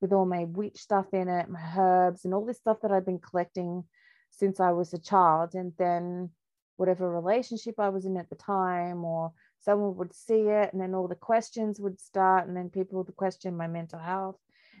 [0.00, 3.06] with all my witch stuff in it, my herbs, and all this stuff that I've
[3.06, 3.84] been collecting
[4.30, 5.54] since I was a child.
[5.54, 6.30] And then
[6.76, 10.94] whatever relationship I was in at the time, or someone would see it, and then
[10.94, 14.36] all the questions would start, and then people would question my mental health.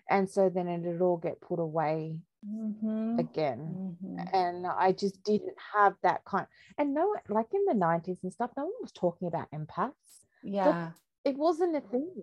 [0.08, 3.18] And so then it'd all get put away Mhm.
[3.18, 4.30] again Mhm.
[4.32, 6.46] and I just didn't have that kind.
[6.78, 10.24] And no, like in the nineties and stuff, no one was talking about empaths.
[10.42, 10.92] Yeah.
[11.24, 12.22] It wasn't a thing.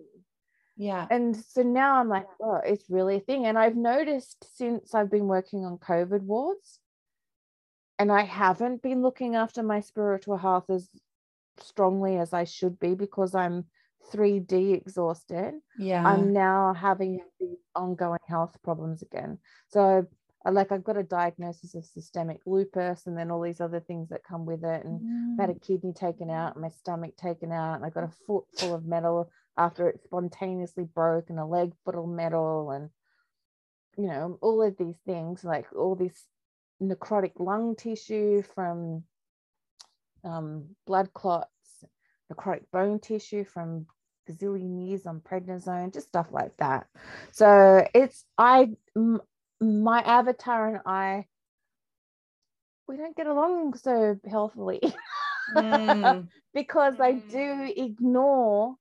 [0.76, 1.06] Yeah.
[1.10, 3.46] And so now I'm like, oh, it's really a thing.
[3.46, 6.80] And I've noticed since I've been working on COVID wards,
[7.98, 10.90] and I haven't been looking after my spiritual health as
[11.60, 13.64] strongly as I should be because I'm
[14.12, 15.54] 3D exhausted.
[15.78, 16.06] Yeah.
[16.06, 19.38] I'm now having these ongoing health problems again.
[19.68, 20.06] So
[20.44, 24.24] like I've got a diagnosis of systemic lupus and then all these other things that
[24.24, 24.84] come with it.
[24.84, 25.32] And Mm.
[25.34, 28.44] I've had a kidney taken out, my stomach taken out, and I got a foot
[28.56, 32.90] full of metal after it spontaneously broke, and a leg full of metal, and
[33.96, 36.28] you know, all of these things, like all this
[36.80, 39.02] necrotic lung tissue from
[40.24, 41.84] um, blood clots,
[42.32, 43.86] necrotic bone tissue from
[44.28, 46.86] gazillion years on prednisone, just stuff like that.
[47.32, 49.22] So it's I m-
[49.60, 51.26] my avatar and I
[52.88, 54.80] we don't get along so healthily
[55.52, 56.28] Mm.
[56.54, 58.76] because I do ignore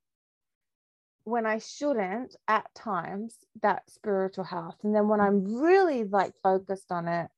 [1.23, 4.77] when I shouldn't at times that spiritual health.
[4.83, 7.29] And then when I'm really like focused on it,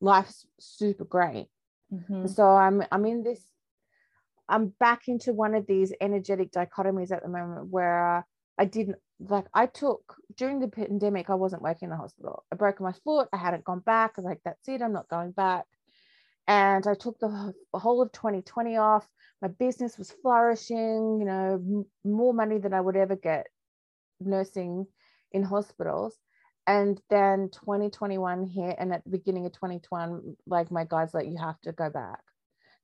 [0.00, 1.48] life's super great.
[1.94, 2.28] Mhm.
[2.28, 3.40] So I'm I'm in this
[4.48, 8.22] I'm back into one of these energetic dichotomies at the moment where uh,
[8.58, 12.44] I didn't like I took during the pandemic I wasn't working in the hospital.
[12.52, 13.28] I broke my foot.
[13.32, 14.12] I hadn't gone back.
[14.16, 14.82] I was like that's it.
[14.82, 15.64] I'm not going back.
[16.46, 19.08] And I took the whole of 2020 off.
[19.40, 21.18] My business was flourishing.
[21.20, 23.46] You know, m- more money than I would ever get
[24.20, 24.86] nursing
[25.32, 26.18] in hospitals.
[26.66, 31.36] And then 2021 hit, and at the beginning of 2021, like my guys, like you
[31.36, 32.20] have to go back.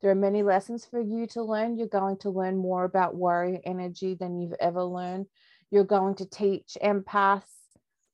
[0.02, 1.76] There are many lessons for you to learn.
[1.76, 5.26] You're going to learn more about warrior energy than you've ever learned.
[5.70, 7.42] You're going to teach empaths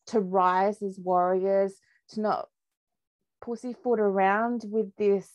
[0.09, 1.75] to rise as warriors,
[2.11, 2.49] to not
[3.41, 5.29] pussyfoot around with this.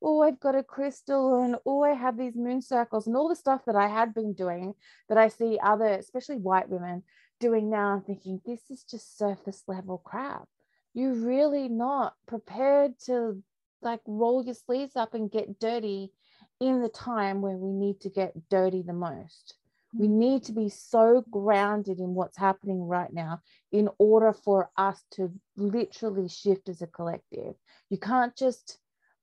[0.00, 3.36] Oh, I've got a crystal, and oh, I have these moon circles, and all the
[3.36, 4.74] stuff that I had been doing
[5.08, 7.04] that I see other, especially white women,
[7.42, 7.88] doing now.
[7.88, 10.48] I'm thinking this is just surface level crap.
[10.94, 13.42] You're really not prepared to
[13.82, 16.12] like roll your sleeves up and get dirty
[16.60, 19.54] in the time where we need to get dirty the most.
[19.92, 20.18] We hmm.
[20.18, 23.40] need to be so grounded in what's happening right now
[23.72, 27.54] in order for us to literally shift as a collective.
[27.90, 28.78] You can't just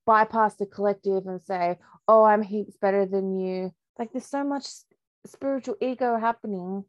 [0.06, 1.78] bypass the collective and say,
[2.08, 3.72] oh, I'm heaps better than you.
[3.98, 4.66] Like there's so much
[5.26, 6.84] spiritual ego happening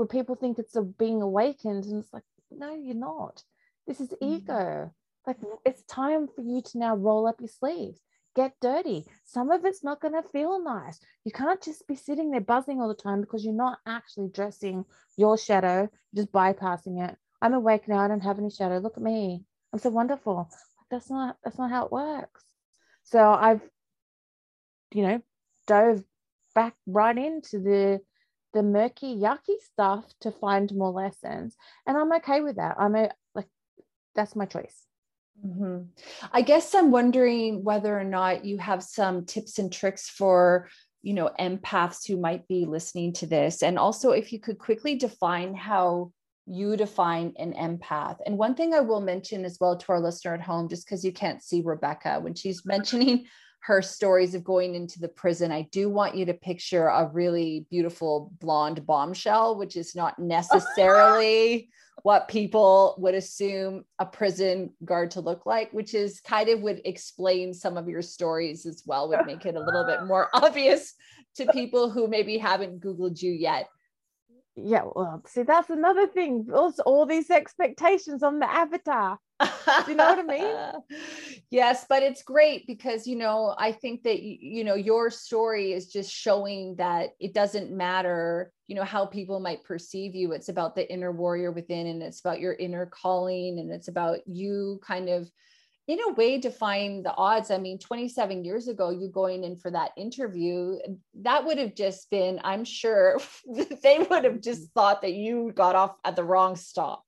[0.00, 1.84] where people think it's a being awakened.
[1.84, 3.44] And it's like, no, you're not.
[3.86, 4.32] This is Mhm.
[4.34, 4.94] ego.
[5.26, 5.36] Like
[5.66, 8.00] it's time for you to now roll up your sleeves,
[8.34, 9.04] get dirty.
[9.26, 10.98] Some of it's not going to feel nice.
[11.24, 14.86] You can't just be sitting there buzzing all the time because you're not actually dressing
[15.18, 17.18] your shadow, just bypassing it.
[17.42, 17.98] I'm awake now.
[17.98, 18.78] I don't have any shadow.
[18.78, 19.44] Look at me.
[19.74, 20.48] I'm so wonderful.
[20.90, 22.42] That's not that's not how it works.
[23.02, 23.60] So I've,
[24.94, 25.22] you know,
[25.66, 26.02] dove
[26.54, 28.00] back right into the
[28.52, 31.56] the murky, yucky stuff to find more lessons.
[31.86, 32.76] And I'm okay with that.
[32.78, 33.48] I'm a like
[34.14, 34.86] that's my choice.
[35.44, 35.88] Mhm.
[36.32, 40.68] I guess I'm wondering whether or not you have some tips and tricks for,
[41.02, 43.62] you know, empaths who might be listening to this.
[43.62, 46.12] And also, if you could quickly define how
[46.46, 48.18] you define an empath.
[48.26, 51.04] And one thing I will mention as well to our listener at home, just because
[51.04, 53.26] you can't see Rebecca, when she's mentioning
[53.60, 57.66] her stories of going into the prison, I do want you to picture a really
[57.70, 61.70] beautiful blonde bombshell, which is not necessarily
[62.02, 66.80] what people would assume a prison guard to look like, which is kind of would
[66.86, 70.94] explain some of your stories as well, would make it a little bit more obvious
[71.36, 73.68] to people who maybe haven't Googled you yet.
[74.56, 76.48] Yeah, well, see, that's another thing.
[76.52, 79.18] Also, all these expectations on the avatar.
[79.88, 81.00] You know what I mean?
[81.50, 85.86] yes, but it's great because you know, I think that you know, your story is
[85.86, 90.32] just showing that it doesn't matter, you know, how people might perceive you.
[90.32, 94.18] It's about the inner warrior within and it's about your inner calling and it's about
[94.26, 95.30] you kind of
[95.90, 97.50] in a way defying the odds.
[97.50, 100.78] I mean, 27 years ago, you going in for that interview,
[101.22, 103.20] that would have just been, I'm sure
[103.82, 104.72] they would have just mm.
[104.72, 107.04] thought that you got off at the wrong stop.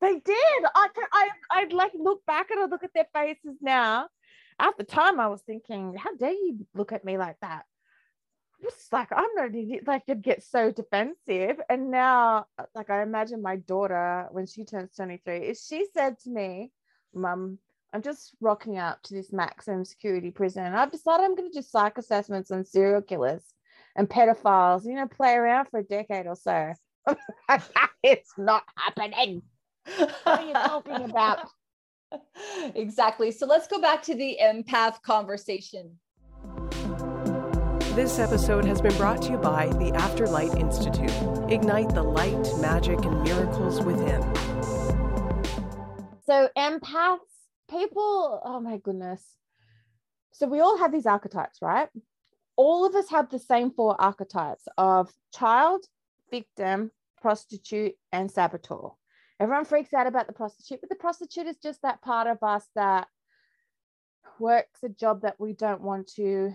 [0.00, 0.64] They did.
[0.74, 4.08] I can I I'd like look back and I look at their faces now.
[4.58, 7.64] At the time, I was thinking, how dare you look at me like that?
[8.60, 9.50] It's like I'm not
[9.86, 11.60] like you'd get so defensive.
[11.68, 16.30] And now, like I imagine my daughter when she turns 23, if she said to
[16.30, 16.72] me,
[17.14, 17.58] Mum,
[17.92, 20.64] I'm just rocking up to this maximum security prison.
[20.64, 23.42] And I've decided I'm going to do psych assessments on serial killers
[23.94, 26.72] and pedophiles, you know, play around for a decade or so.
[28.02, 29.42] it's not happening.
[29.96, 31.48] What are you talking about?
[32.74, 33.30] exactly.
[33.30, 35.98] So let's go back to the empath conversation.
[37.94, 41.10] This episode has been brought to you by the Afterlight Institute.
[41.50, 44.20] Ignite the light, magic, and miracles within.
[46.26, 47.20] So, empaths,
[47.70, 49.22] people, oh my goodness.
[50.32, 51.88] So, we all have these archetypes, right?
[52.56, 55.86] All of us have the same four archetypes of child,
[56.30, 56.90] victim,
[57.22, 58.90] prostitute, and saboteur.
[59.38, 62.64] Everyone freaks out about the prostitute, but the prostitute is just that part of us
[62.74, 63.06] that
[64.38, 66.52] works a job that we don't want to,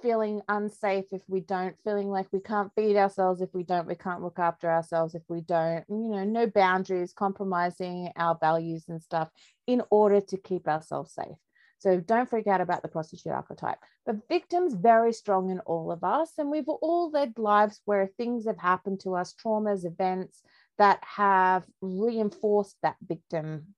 [0.00, 3.94] feeling unsafe if we don't, feeling like we can't feed ourselves if we don't, we
[3.94, 9.02] can't look after ourselves if we don't, you know, no boundaries, compromising our values and
[9.02, 9.28] stuff
[9.66, 11.36] in order to keep ourselves safe.
[11.78, 13.78] So don't freak out about the prostitute archetype.
[14.06, 18.46] The victim's very strong in all of us, and we've all led lives where things
[18.46, 20.42] have happened to us, traumas, events
[20.80, 23.74] that have reinforced that victim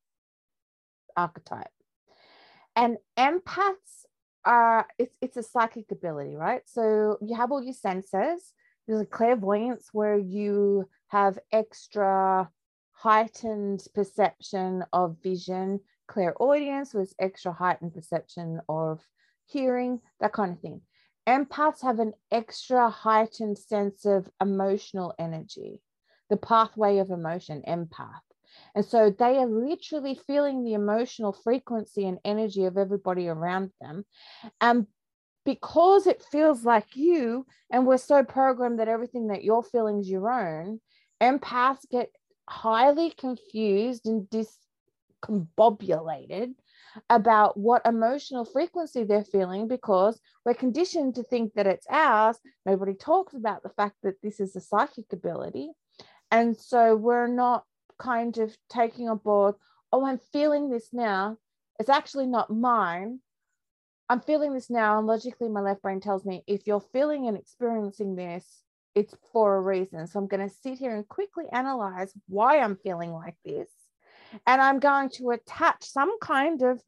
[1.16, 1.66] archetype.
[2.76, 4.06] And empaths
[4.44, 6.62] are it's it's a psychic ability, right?
[6.66, 8.54] So you have all your senses.
[8.86, 12.48] There's a clairvoyance where you have extra
[12.92, 19.00] heightened perception of vision, clairaudience with extra heightened perception of
[19.46, 20.82] hearing, that kind of thing.
[21.28, 25.80] Empaths have an extra heightened sense of emotional energy,
[26.32, 28.22] the pathway of emotion, empath.
[28.74, 34.06] And so they are literally feeling the emotional frequency and energy of everybody around them.
[34.58, 34.86] And
[35.44, 40.08] because it feels like you, and we're so programmed that everything that you're feeling is
[40.08, 40.80] your own,
[41.20, 42.08] empaths get
[42.48, 44.26] highly confused and
[45.28, 46.54] discombobulated
[47.10, 52.38] about what emotional frequency they're feeling because we're conditioned to think that it's ours.
[52.64, 55.72] Nobody talks about the fact that this is a psychic ability.
[56.32, 57.64] And so we're not
[57.98, 59.54] kind of taking on board,
[59.92, 61.36] oh, I'm feeling this now.
[61.78, 63.20] It's actually not mine.
[64.08, 64.98] I'm feeling this now.
[64.98, 68.62] And logically, my left brain tells me if you're feeling and experiencing this,
[68.94, 70.06] it's for a reason.
[70.06, 73.68] So I'm going to sit here and quickly analyze why I'm feeling like this.
[74.46, 76.80] And I'm going to attach some kind of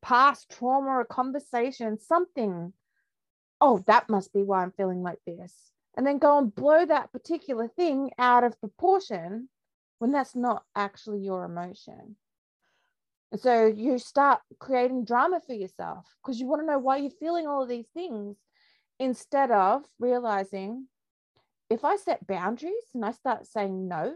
[0.00, 2.72] past trauma or conversation, something.
[3.60, 5.52] Oh, that must be why I'm feeling like this.
[5.96, 9.48] And then go and blow that particular thing out of proportion
[9.98, 12.16] when that's not actually your emotion.
[13.32, 17.10] And so you start creating drama for yourself because you want to know why you're
[17.10, 18.36] feeling all of these things
[18.98, 20.86] instead of realizing
[21.68, 24.14] if I set boundaries and I start saying no,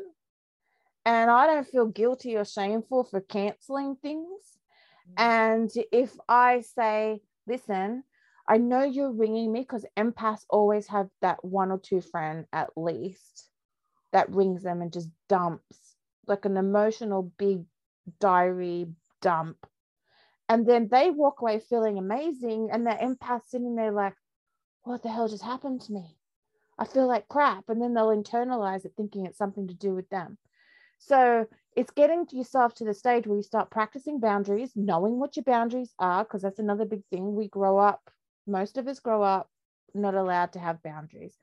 [1.05, 4.59] and I don't feel guilty or shameful for canceling things.
[5.19, 5.23] Mm.
[5.23, 8.05] And if I say, listen,
[8.51, 12.71] I know you're ringing me because empaths always have that one or two friend at
[12.77, 13.49] least
[14.13, 15.95] that rings them and just dumps
[16.27, 17.65] like an emotional big
[18.19, 18.87] diary
[19.23, 19.69] dump.
[20.49, 22.71] And then they walk away feeling amazing.
[22.73, 24.15] And the empath sitting there like,
[24.83, 26.17] what the hell just happened to me?
[26.77, 27.69] I feel like crap.
[27.69, 30.39] And then they'll internalize it thinking it's something to do with them.
[30.99, 31.47] So
[31.77, 35.95] it's getting yourself to the stage where you start practicing boundaries, knowing what your boundaries
[36.01, 37.37] are, because that's another big thing.
[37.37, 38.11] We grow up,
[38.51, 39.51] most of us grow up
[39.95, 41.37] not allowed to have boundaries.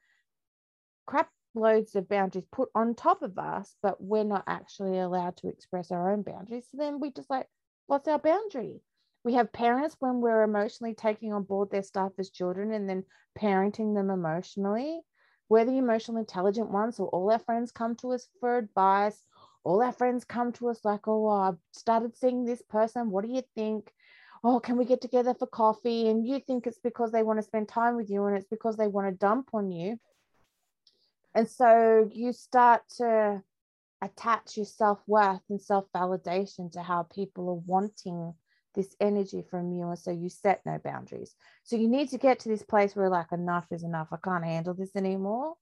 [1.06, 5.48] Crap loads of boundaries put on top of us, but we're not actually allowed to
[5.48, 6.68] express our own boundaries.
[6.72, 7.48] So then we just like,
[7.88, 8.82] what's our boundary?
[9.24, 13.04] We have parents when we're emotionally taking on board their stuff as children and then
[13.38, 15.02] parenting them emotionally.
[15.50, 16.98] We're the emotional intelligent ones.
[16.98, 19.24] So all our friends come to us for advice.
[19.64, 23.12] All our friends come to us like, oh, I've started seeing this person.
[23.12, 23.92] What do you think?
[24.44, 26.10] Oh, can we get together for coffee?
[26.10, 28.78] And you think it's because they want to spend time with you and it's because
[28.78, 30.00] they want to dump on you
[31.38, 33.44] and so you start to
[34.02, 38.34] attach your self worth and self validation to how people are wanting
[38.74, 39.88] this energy from you.
[39.88, 41.36] And so you set no boundaries.
[41.64, 44.08] So you need to get to this place where, like, enough is enough.
[44.12, 45.54] I can't handle this anymore.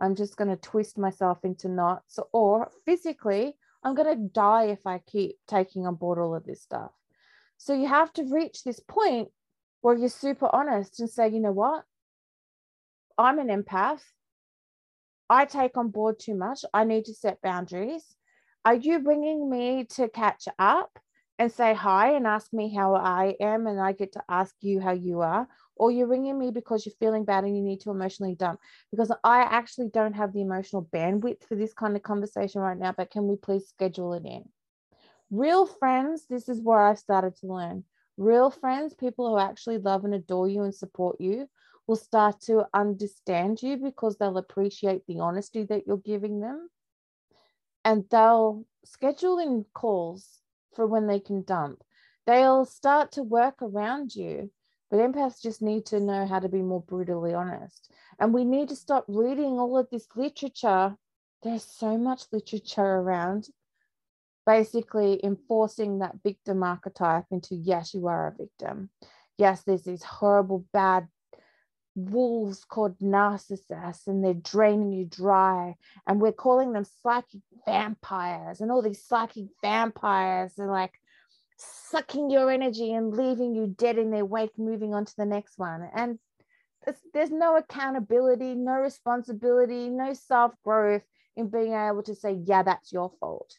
[0.00, 4.86] I'm just going to twist myself into knots, or physically, I'm going to die if
[4.86, 6.92] I keep taking on board all of this stuff.
[7.62, 9.28] So you have to reach this point
[9.82, 11.84] where you're super honest and say, you know what?
[13.18, 14.00] I'm an empath.
[15.28, 16.64] I take on board too much.
[16.72, 18.16] I need to set boundaries.
[18.64, 20.98] Are you bringing me to catch up
[21.38, 24.80] and say hi and ask me how I am and I get to ask you
[24.80, 25.46] how you are?
[25.76, 28.58] Or you're ringing me because you're feeling bad and you need to emotionally dump?
[28.90, 32.94] Because I actually don't have the emotional bandwidth for this kind of conversation right now,
[32.96, 34.44] but can we please schedule it in?
[35.30, 37.84] Real friends, this is where I've started to learn.
[38.16, 41.48] Real friends, people who actually love and adore you and support you,
[41.86, 46.68] will start to understand you because they'll appreciate the honesty that you're giving them.
[47.84, 50.40] And they'll schedule in calls
[50.74, 51.82] for when they can dump.
[52.26, 54.50] They'll start to work around you
[54.90, 57.92] but empaths just need to know how to be more brutally honest.
[58.18, 60.96] And we need to stop reading all of this literature.
[61.42, 63.48] There's so much literature around
[64.50, 68.90] basically enforcing that victim archetype into yes, you are a victim.
[69.38, 71.06] Yes, there's these horrible, bad
[71.94, 75.74] wolves called narcissists and they're draining you dry
[76.06, 80.94] and we're calling them psychic vampires and all these psychic vampires are like
[81.56, 85.58] sucking your energy and leaving you dead in their wake moving on to the next
[85.58, 86.18] one and
[87.12, 91.02] there's, no accountability no responsibility no self-growth
[91.36, 93.58] in being able to say yeah that's your fault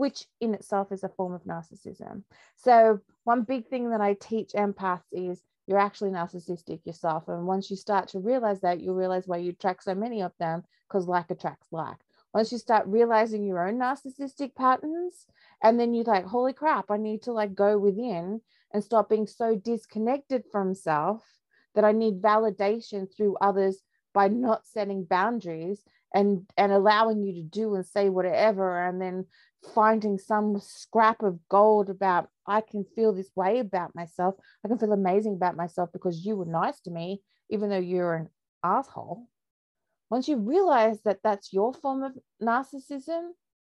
[0.00, 2.22] which in itself is a form of narcissism
[2.56, 7.28] so one big thing that i teach empaths is you're actually narcissistic yourself.
[7.28, 10.32] And once you start to realize that, you'll realize why you attract so many of
[10.40, 11.96] them because like attracts like.
[12.34, 15.26] Once you start realizing your own narcissistic patterns,
[15.62, 18.40] and then you're like, holy crap, I need to like go within
[18.72, 21.22] and stop being so disconnected from self
[21.76, 23.78] that I need validation through others
[24.12, 29.26] by not setting boundaries and and allowing you to do and say whatever and then
[29.74, 34.34] finding some scrap of gold about I can feel this way about myself.
[34.64, 38.14] I can feel amazing about myself because you were nice to me, even though you're
[38.14, 38.28] an
[38.64, 39.28] asshole.
[40.10, 43.30] Once you realize that that's your form of narcissism,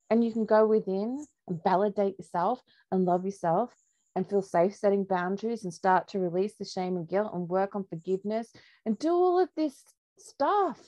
[0.09, 2.61] and you can go within and validate yourself
[2.91, 3.71] and love yourself
[4.15, 7.75] and feel safe setting boundaries and start to release the shame and guilt and work
[7.75, 8.53] on forgiveness
[8.85, 9.83] and do all of this
[10.19, 10.79] stuff,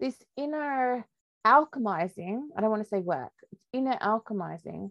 [0.00, 1.06] this inner
[1.46, 3.32] alchemizing, I don't want to say work,
[3.76, 4.90] inner alchemizing,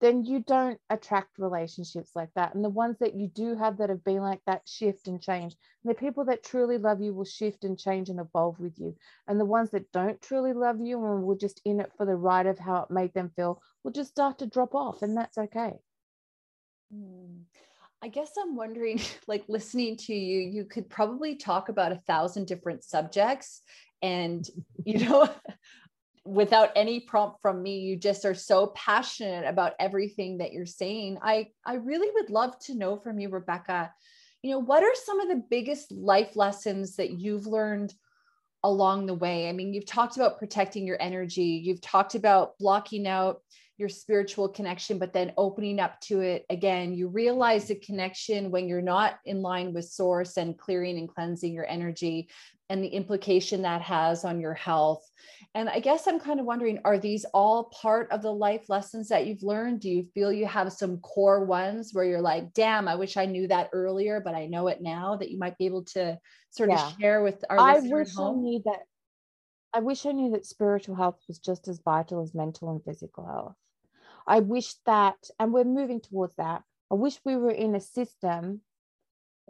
[0.00, 2.54] then you don't attract relationships like that.
[2.54, 5.54] And the ones that you do have that have been like that shift and change.
[5.84, 8.96] And the people that truly love you will shift and change and evolve with you.
[9.28, 12.16] And the ones that don't truly love you and will just in it for the
[12.16, 15.02] ride of how it made them feel will just start to drop off.
[15.02, 15.74] And that's okay.
[16.92, 17.42] Hmm.
[18.02, 22.46] I guess I'm wondering, like listening to you, you could probably talk about a thousand
[22.46, 23.60] different subjects
[24.02, 24.48] and
[24.84, 25.28] you know
[26.30, 31.18] without any prompt from me you just are so passionate about everything that you're saying.
[31.22, 33.92] I i really would love to know from you rebecca
[34.42, 37.92] you know what are some of the biggest life lessons that you've learned
[38.62, 39.48] along the way?
[39.48, 43.42] I mean you've talked about protecting your energy you've talked about blocking out
[43.76, 46.94] your spiritual connection but then opening up to it again.
[46.94, 51.52] You realize the connection when you're not in line with source and clearing and cleansing
[51.52, 52.28] your energy
[52.70, 55.04] and the implication that has on your health.
[55.54, 59.08] And I guess I'm kind of wondering are these all part of the life lessons
[59.08, 59.80] that you've learned?
[59.80, 63.26] Do you feel you have some core ones where you're like, damn, I wish I
[63.26, 66.16] knew that earlier, but I know it now that you might be able to
[66.50, 66.86] sort yeah.
[66.86, 68.80] of share with our I wish I knew that.
[69.74, 73.26] I wish I knew that spiritual health was just as vital as mental and physical
[73.26, 73.54] health.
[74.26, 76.62] I wish that, and we're moving towards that.
[76.90, 78.62] I wish we were in a system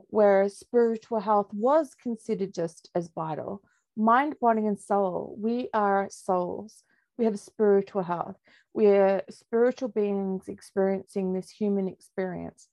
[0.09, 3.63] where spiritual health was considered just as vital.
[3.97, 6.83] Mind, body, and soul, we are souls.
[7.19, 8.37] We have spiritual health.
[8.73, 12.69] We're spiritual beings experiencing this human experience.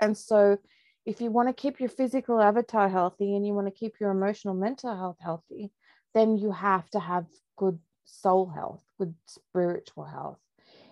[0.00, 0.58] And so,
[1.06, 4.10] if you want to keep your physical avatar healthy and you want to keep your
[4.10, 5.70] emotional mental health healthy,
[6.14, 7.26] then you have to have
[7.56, 10.38] good soul health, good spiritual health.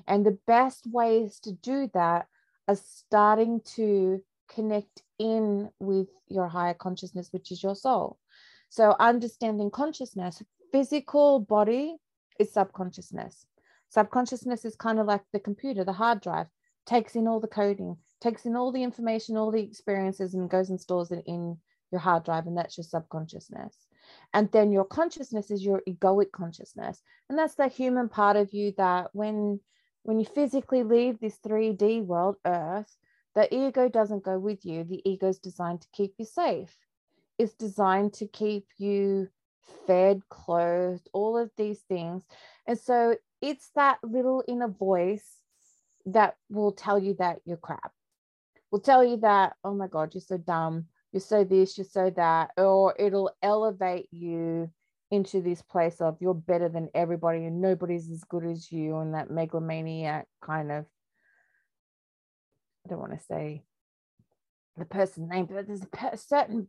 [0.07, 2.27] And the best ways to do that
[2.69, 4.23] are starting to
[4.55, 8.19] connect in with your higher consciousness, which is your soul.
[8.69, 10.43] So, understanding consciousness,
[10.73, 11.97] physical body
[12.39, 13.47] is subconsciousness.
[13.91, 16.47] Subconsciousness is kind of like the computer, the hard drive,
[16.87, 20.71] takes in all the coding, takes in all the information, all the experiences, and goes
[20.71, 21.59] and stores it in
[21.91, 22.47] your hard drive.
[22.47, 23.77] And that's your subconsciousness.
[24.33, 27.03] And then your consciousness is your egoic consciousness.
[27.29, 29.61] And that's the human part of you that when
[30.05, 32.97] when you physically leave this 3D world, Earth,
[33.35, 34.85] the ego doesn't go with you.
[34.85, 36.77] The ego is designed to keep you safe.
[37.39, 39.29] It's designed to keep you
[39.87, 42.25] fed, clothed, all of these things.
[42.67, 45.39] And so it's that little inner voice
[46.07, 47.93] that will tell you that you're crap.
[48.71, 50.87] Will tell you that, oh my God, you're so dumb.
[51.13, 52.51] You're so this, you're so that.
[52.57, 54.71] Or it'll elevate you
[55.11, 59.13] into this place of you're better than everybody and nobody's as good as you and
[59.13, 60.87] that megalomaniac kind of
[62.85, 63.65] I don't want to say
[64.77, 66.69] the person's name, but there's a certain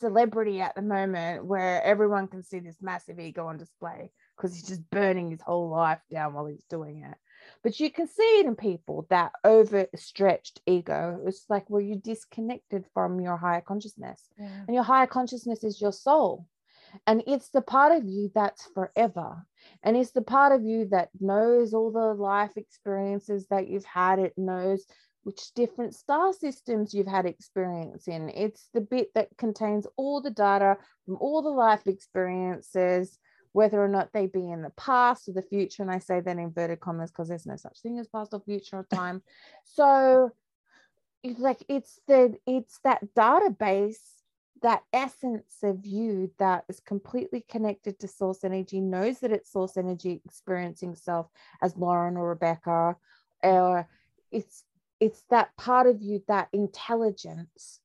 [0.00, 4.66] celebrity at the moment where everyone can see this massive ego on display because he's
[4.66, 7.16] just burning his whole life down while he's doing it.
[7.62, 11.20] But you can see it in people that overstretched ego.
[11.26, 14.20] It's like, well, you disconnected from your higher consciousness.
[14.38, 14.64] Yeah.
[14.66, 16.46] And your higher consciousness is your soul.
[17.06, 19.46] And it's the part of you that's forever.
[19.82, 24.18] And it's the part of you that knows all the life experiences that you've had.
[24.18, 24.84] It knows
[25.24, 28.28] which different star systems you've had experience in.
[28.30, 33.18] It's the bit that contains all the data from all the life experiences,
[33.52, 35.82] whether or not they be in the past or the future.
[35.82, 38.40] And I say that in inverted commas because there's no such thing as past or
[38.40, 39.22] future or time.
[39.64, 40.30] so
[41.22, 43.96] it's like it's the it's that database
[44.62, 49.76] that essence of you that is completely connected to source energy knows that it's source
[49.76, 51.28] energy experiencing self
[51.62, 52.96] as lauren or rebecca
[53.42, 53.88] or
[54.30, 54.64] it's
[55.04, 57.80] it's that part of you that intelligence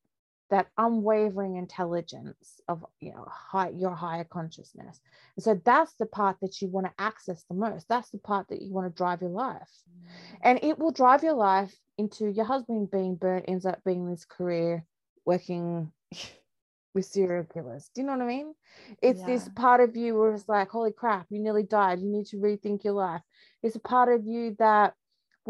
[0.48, 4.98] that unwavering intelligence of you know high, your higher consciousness.
[5.36, 7.86] And so that's the part that you want to access the most.
[7.88, 9.70] That's the part that you want to drive your life.
[9.88, 10.38] Mm.
[10.42, 14.24] and it will drive your life into your husband being burnt ends up being this
[14.24, 14.84] career
[15.26, 15.92] working
[16.94, 17.90] with serial killers.
[17.94, 18.54] Do you know what i mean?
[19.02, 19.26] It's yeah.
[19.26, 22.00] this part of you where it's like holy crap you nearly died.
[22.00, 23.22] You need to rethink your life.
[23.62, 24.94] It's a part of you that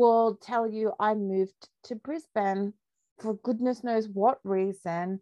[0.00, 2.72] will tell you I moved to Brisbane
[3.18, 5.20] for goodness knows what reason,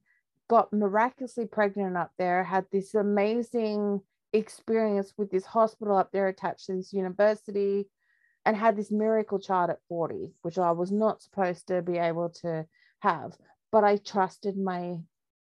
[0.49, 4.01] got miraculously pregnant up there, had this amazing
[4.33, 7.89] experience with this hospital up there attached to this university,
[8.47, 12.31] and had this miracle child at 40, which I was not supposed to be able
[12.43, 12.65] to
[13.01, 13.37] have.
[13.73, 15.01] But I trusted my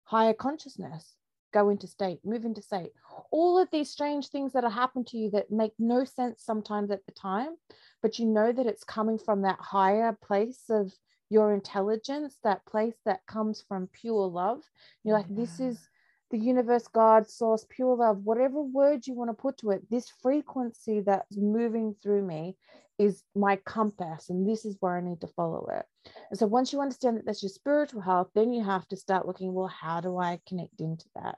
[0.06, 1.16] higher consciousness
[1.52, 2.92] go into state, move into state.
[3.32, 6.92] All of these strange things that have happened to you that make no sense sometimes
[6.92, 7.56] at the time,
[8.02, 10.92] but you know that it's coming from that higher place of
[11.30, 14.62] your intelligence, that place that comes from pure love.
[15.04, 15.42] You're like, yeah.
[15.42, 15.90] this is
[16.32, 20.12] the universe, God, source, pure love, whatever word you want to put to it, this
[20.22, 22.56] frequency that's moving through me
[23.00, 25.86] is my compass, and this is where I need to follow it.
[26.30, 29.26] And so once you understand that that's your spiritual health, then you have to start
[29.26, 31.38] looking, well, how do I connect into that?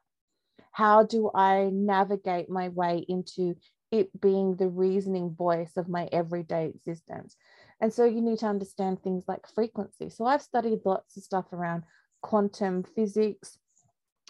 [0.71, 3.55] How do I navigate my way into
[3.91, 7.35] it being the reasoning voice of my everyday existence?
[7.81, 10.09] And so you need to understand things like frequency.
[10.09, 11.83] So I've studied lots of stuff around
[12.21, 13.57] quantum physics,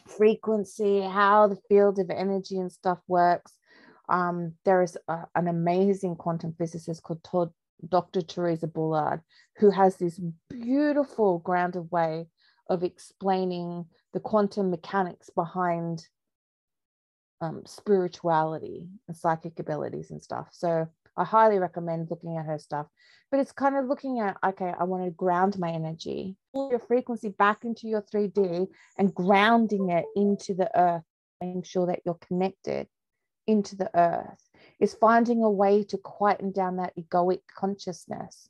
[0.08, 3.54] frequency, how the field of energy and stuff works.
[4.10, 7.52] Um, there is a, an amazing quantum physicist called Todd,
[7.88, 8.22] Dr.
[8.22, 9.22] Theresa Bullard,
[9.58, 12.28] who has this beautiful grounded way
[12.70, 16.08] of explaining the quantum mechanics behind
[17.42, 20.48] um, spirituality and psychic abilities and stuff.
[20.52, 20.88] So
[21.18, 22.88] I highly recommend looking at her stuff.
[23.32, 26.80] But it's kind of looking at, okay, I want to ground my energy, pull your
[26.80, 28.68] frequency back into your 3D
[28.98, 31.04] and grounding it into the earth,
[31.42, 32.88] making sure that you're connected
[33.48, 34.42] into the earth.
[34.80, 38.50] Is finding a way to quieten down that egoic consciousness,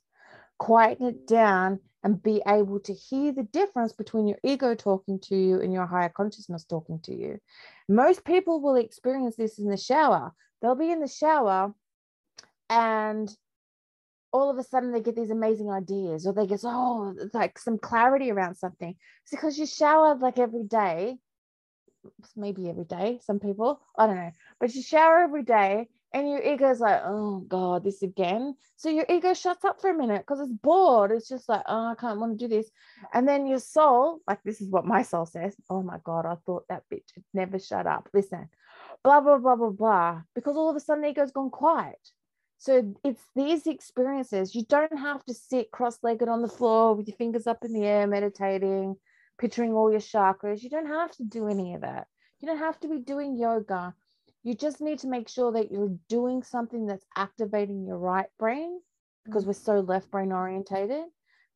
[0.58, 5.36] quieten it down and be able to hear the difference between your ego talking to
[5.36, 7.38] you and your higher consciousness talking to you.
[7.92, 10.32] Most people will experience this in the shower.
[10.60, 11.74] They'll be in the shower
[12.70, 13.30] and
[14.32, 17.76] all of a sudden they get these amazing ideas or they get oh like some
[17.76, 18.94] clarity around something.
[19.24, 21.18] It's because you shower like every day.
[22.34, 24.32] Maybe every day some people i don't know.
[24.58, 28.88] But you shower every day and your ego is like oh god this again so
[28.88, 31.94] your ego shuts up for a minute because it's bored it's just like oh i
[31.94, 32.70] can't want to do this
[33.14, 36.34] and then your soul like this is what my soul says oh my god i
[36.46, 38.48] thought that bitch had never shut up listen
[39.02, 41.98] blah blah blah blah blah because all of a sudden ego's gone quiet
[42.62, 44.54] so it's these experiences.
[44.54, 47.72] You don't have to sit cross legged on the floor with your fingers up in
[47.72, 48.94] the air, meditating,
[49.36, 50.62] picturing all your chakras.
[50.62, 52.06] You don't have to do any of that.
[52.38, 53.96] You don't have to be doing yoga.
[54.42, 58.80] You just need to make sure that you're doing something that's activating your right brain
[59.24, 59.50] because mm-hmm.
[59.50, 61.04] we're so left brain orientated.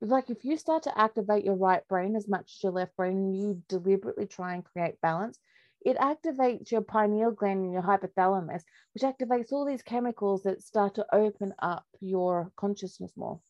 [0.01, 2.97] But like if you start to activate your right brain as much as your left
[2.97, 5.39] brain, you deliberately try and create balance,
[5.84, 8.62] it activates your pineal gland and your hypothalamus,
[8.93, 13.41] which activates all these chemicals that start to open up your consciousness more.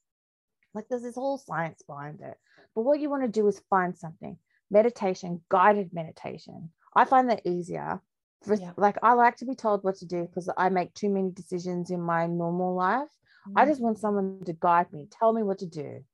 [0.74, 2.36] Like there's this whole science behind it.
[2.74, 4.38] But what you want to do is find something
[4.70, 6.70] meditation, guided meditation.
[6.94, 8.00] I find that easier.
[8.42, 8.72] For, yeah.
[8.76, 11.90] Like I like to be told what to do because I make too many decisions
[11.90, 13.08] in my normal life.
[13.48, 13.58] Mm-hmm.
[13.58, 13.68] I mm.
[13.68, 16.04] just want someone to guide me, tell me what to do.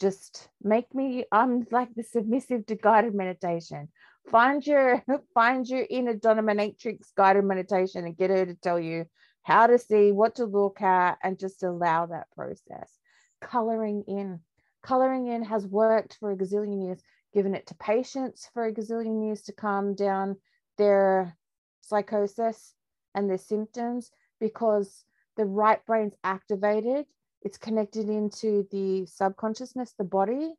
[0.00, 3.88] Just make me, I'm like the submissive to guided meditation
[4.30, 5.02] find your
[5.34, 9.04] find your inner dominatrix guided meditation and get her to tell you
[9.42, 12.90] how to see what to look at and just allow that process
[13.40, 14.40] coloring in
[14.82, 17.00] coloring in has worked for a gazillion years
[17.32, 20.36] given it to patients for a gazillion years to calm down
[20.76, 21.36] their
[21.88, 22.74] psychosis
[23.14, 24.10] and their symptoms
[24.40, 25.04] because
[25.36, 27.06] the right brain's activated
[27.42, 30.54] it's connected into the subconsciousness the body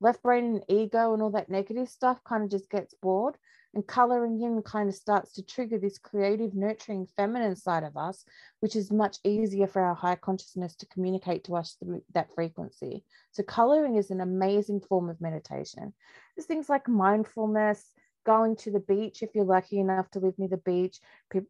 [0.00, 3.36] left brain and ego and all that negative stuff kind of just gets bored.
[3.74, 8.24] And coloring in kind of starts to trigger this creative, nurturing, feminine side of us,
[8.60, 13.02] which is much easier for our higher consciousness to communicate to us through that frequency.
[13.32, 15.92] So, coloring is an amazing form of meditation.
[16.36, 17.84] There's things like mindfulness,
[18.24, 21.00] going to the beach if you're lucky enough to live near the beach,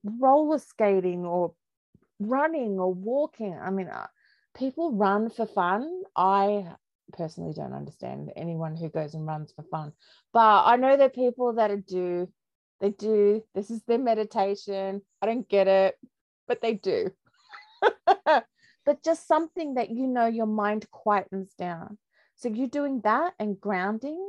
[0.03, 1.55] roller skating or
[2.21, 3.59] running or walking.
[3.59, 4.07] I mean, uh,
[4.57, 6.03] people run for fun.
[6.17, 6.67] I
[7.13, 9.93] personally don't understand anyone who goes and runs for fun,
[10.33, 12.29] but I know there are people that do.
[12.81, 13.43] They do.
[13.55, 15.03] This is their meditation.
[15.23, 15.97] I don't get it,
[16.47, 17.11] but they do.
[18.27, 21.99] but just something that you know your mind quietens down.
[22.37, 24.23] So you're doing that and grounding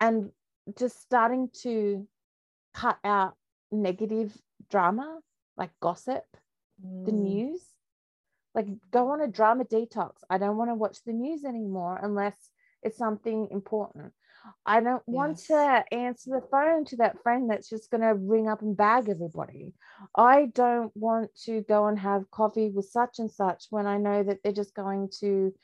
[0.00, 0.30] and
[0.78, 2.06] just starting to
[2.74, 3.34] cut out
[3.70, 4.36] negative
[4.70, 5.20] drama
[5.56, 6.24] like gossip,
[6.84, 7.04] mm.
[7.06, 7.60] the news.
[8.54, 10.12] Like go on a drama detox.
[10.28, 12.34] I don't want to watch the news anymore unless
[12.82, 14.12] it's something important.
[14.66, 15.46] I don't want yes.
[15.46, 19.08] to answer the phone to that friend that's just going to ring up and bag
[19.08, 19.72] everybody.
[20.16, 24.22] I don't want to go and have coffee with such and such when I know
[24.24, 25.54] that they're just going to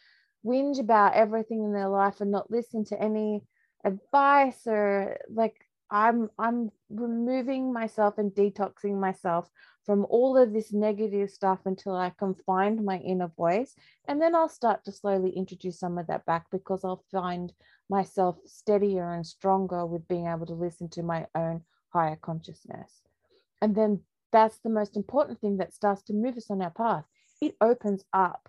[0.47, 3.43] whinge about everything in their life and not listen to any
[3.85, 5.55] advice or like
[5.91, 9.49] i'm i'm removing myself and detoxing myself
[9.85, 13.75] from all of this negative stuff until i can find my inner voice.
[14.07, 17.53] And then i'll start to slowly introduce some of that back because i'll find
[17.89, 23.01] myself steadier and stronger with being able to listen to my own higher consciousness.
[23.63, 24.01] And then
[24.31, 27.05] that's the most important thing that starts to move us on our path.
[27.41, 28.49] It opens up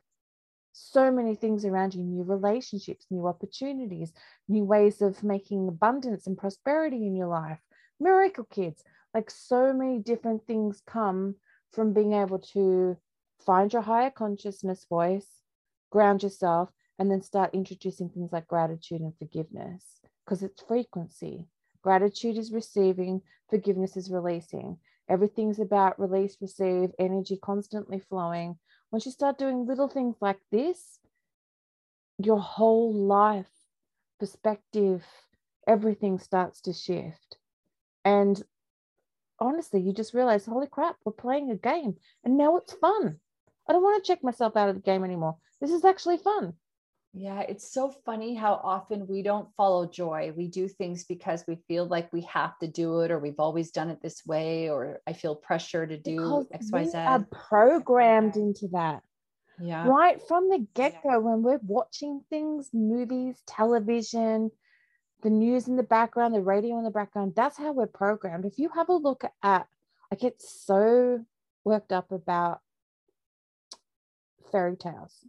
[0.71, 4.13] so many things around you new relationships, new opportunities,
[4.47, 7.59] new ways of making abundance and prosperity in your life.
[7.99, 11.35] Miracle kids, like so many different things come
[11.71, 12.97] from being able to
[13.45, 15.27] find your higher consciousness voice,
[15.91, 21.47] ground yourself, and then start introducing things like gratitude and forgiveness because it's frequency.
[21.81, 24.77] Gratitude is receiving, forgiveness is releasing.
[25.09, 28.57] Everything's about release, receive, energy constantly flowing
[28.91, 30.99] once you start doing little things like this,
[32.17, 33.49] your whole life
[34.19, 35.03] perspective,
[35.67, 37.37] everything starts to shift.
[38.03, 38.41] And
[39.39, 43.19] honestly, you just realize, holy crap, we're playing a game and now it's fun.
[43.67, 45.37] I don't want to check myself out of the game anymore.
[45.61, 46.53] This is actually fun.
[47.13, 50.31] Yeah, it's so funny how often we don't follow joy.
[50.35, 53.71] We do things because we feel like we have to do it, or we've always
[53.71, 56.97] done it this way, or I feel pressure to do because X, Y, Z.
[56.97, 59.01] Are programmed into that.
[59.59, 59.87] Yeah.
[59.87, 61.17] Right from the get go, yeah.
[61.17, 64.51] when we're watching things, movies, television,
[65.23, 68.45] the news in the background, the radio in the background, that's how we're programmed.
[68.45, 69.67] If you have a look at,
[70.11, 71.25] I get so
[71.65, 72.61] worked up about
[74.51, 75.25] fairy tales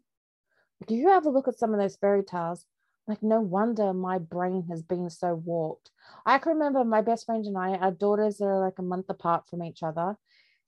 [0.80, 2.64] if you have a look at some of those fairy tales,
[3.06, 5.90] like no wonder my brain has been so warped.
[6.24, 9.44] I can remember my best friend and I, our daughters are like a month apart
[9.48, 10.16] from each other.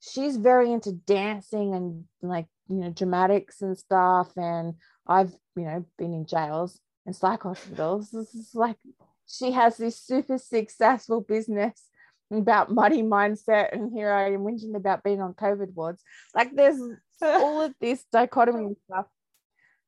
[0.01, 4.35] She's very into dancing and like, you know, dramatics and stuff.
[4.35, 4.75] And
[5.07, 8.11] I've, you know, been in jails and psych hospitals.
[8.11, 8.77] This is like
[9.25, 11.81] she has this super successful business
[12.29, 13.71] about money mindset.
[13.71, 16.03] And here I am whinging about being on COVID wards.
[16.35, 16.81] Like there's
[17.21, 19.05] all of this dichotomy stuff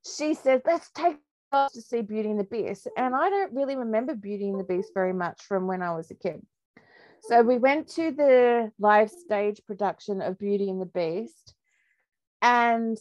[0.05, 1.17] she said, let's take
[1.51, 2.87] us to see Beauty and the Beast.
[2.97, 6.11] And I don't really remember Beauty and the Beast very much from when I was
[6.11, 6.45] a kid.
[7.21, 11.55] So we went to the live stage production of Beauty and the Beast.
[12.41, 12.97] And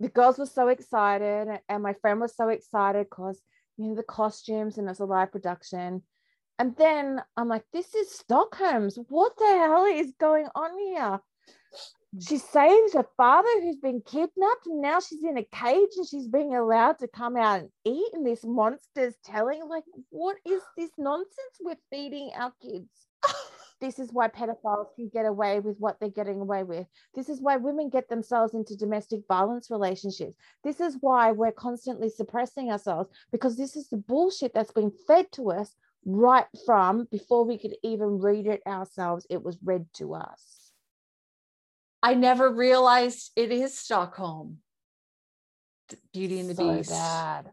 [0.00, 3.40] the girls were so excited, and my friend was so excited because
[3.76, 6.02] you know the costumes and it's a live production.
[6.58, 8.98] And then I'm like, this is Stockholm's.
[9.08, 11.20] What the hell is going on here?
[12.18, 16.26] She saves her father who's been kidnapped and now she's in a cage and she's
[16.26, 20.90] being allowed to come out and eat and this monster's telling like what is this
[20.98, 22.88] nonsense we're feeding our kids?
[23.80, 26.86] This is why pedophiles can get away with what they're getting away with.
[27.14, 30.36] This is why women get themselves into domestic violence relationships.
[30.62, 35.32] This is why we're constantly suppressing ourselves because this is the bullshit that's been fed
[35.32, 39.26] to us right from before we could even read it ourselves.
[39.30, 40.59] It was read to us
[42.02, 44.58] I never realized it is Stockholm.
[46.12, 46.90] Beauty and the so Beast.
[46.90, 47.50] Bad.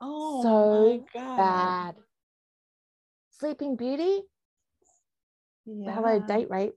[0.00, 1.94] Oh, so bad.
[3.30, 4.22] Sleeping Beauty.
[5.66, 5.92] Yeah.
[5.92, 6.74] Hello, date rape.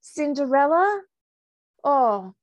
[0.00, 1.02] Cinderella.
[1.84, 2.34] Oh,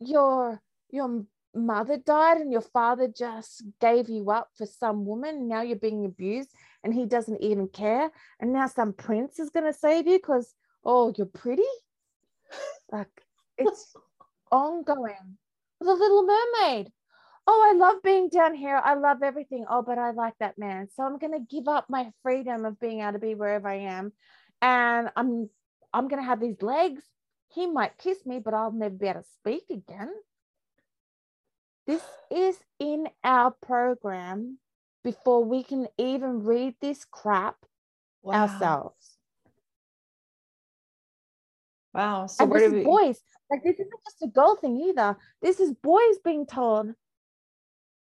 [0.00, 1.24] your your
[1.54, 5.48] mother died and your father just gave you up for some woman.
[5.48, 6.50] Now you're being abused
[6.82, 8.10] and he doesn't even care.
[8.40, 11.62] And now some prince is going to save you because, oh, you're pretty.
[12.90, 13.22] Like
[13.56, 13.94] it's
[14.50, 15.38] ongoing.
[15.80, 16.92] The Little Mermaid.
[17.46, 18.76] oh, I love being down here.
[18.76, 19.64] I love everything.
[19.68, 20.88] Oh, but I like that man.
[20.94, 23.78] So I'm going to give up my freedom of being able to be wherever I
[23.78, 24.12] am.
[24.60, 25.48] And I'm
[25.92, 27.02] I'm going to have these legs.
[27.54, 30.12] He might kiss me, but I'll never be able to speak again.
[31.86, 34.58] This is in our program
[35.02, 37.56] before we can even read this crap
[38.22, 38.42] wow.
[38.42, 39.11] ourselves.
[41.94, 42.26] Wow.
[42.26, 43.20] So and where this do we boys
[43.50, 45.16] like this isn't just a girl thing either.
[45.42, 46.94] This is boys being told,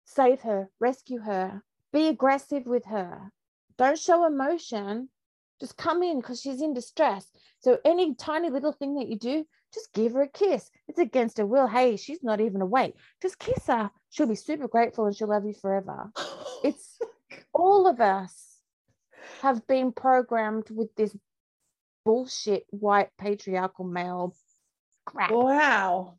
[0.06, 1.62] save her, rescue her,
[1.92, 3.32] be aggressive with her.
[3.78, 5.10] Don't show emotion.
[5.60, 7.28] Just come in because she's in distress.
[7.60, 10.70] So any tiny little thing that you do, just give her a kiss.
[10.88, 11.68] It's against her will.
[11.68, 12.96] Hey, she's not even awake.
[13.22, 13.92] Just kiss her.
[14.10, 16.12] She'll be super grateful and she'll love you forever.
[16.64, 16.98] It's
[17.54, 18.60] all of us
[19.42, 21.14] have been programmed with this
[22.06, 24.36] bullshit white patriarchal male
[25.06, 25.32] crap.
[25.32, 26.16] Wow.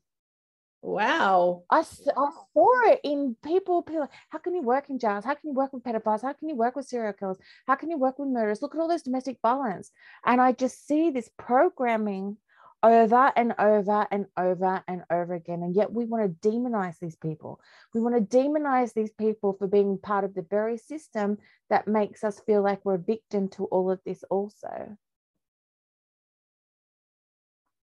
[0.82, 1.62] Wow.
[1.70, 3.82] I, I saw it in people.
[3.82, 5.24] People, how can you work in jails?
[5.24, 6.20] How can you work with pedophiles?
[6.20, 7.38] How can you work with serial killers?
[7.66, 8.60] How can you work with murderers?
[8.60, 9.90] Look at all this domestic violence.
[10.26, 12.36] And I just see this programming
[12.82, 15.62] over and over and over and over again.
[15.62, 17.60] And yet we want to demonize these people.
[17.94, 21.38] We want to demonize these people for being part of the very system
[21.70, 24.98] that makes us feel like we're a victim to all of this, also.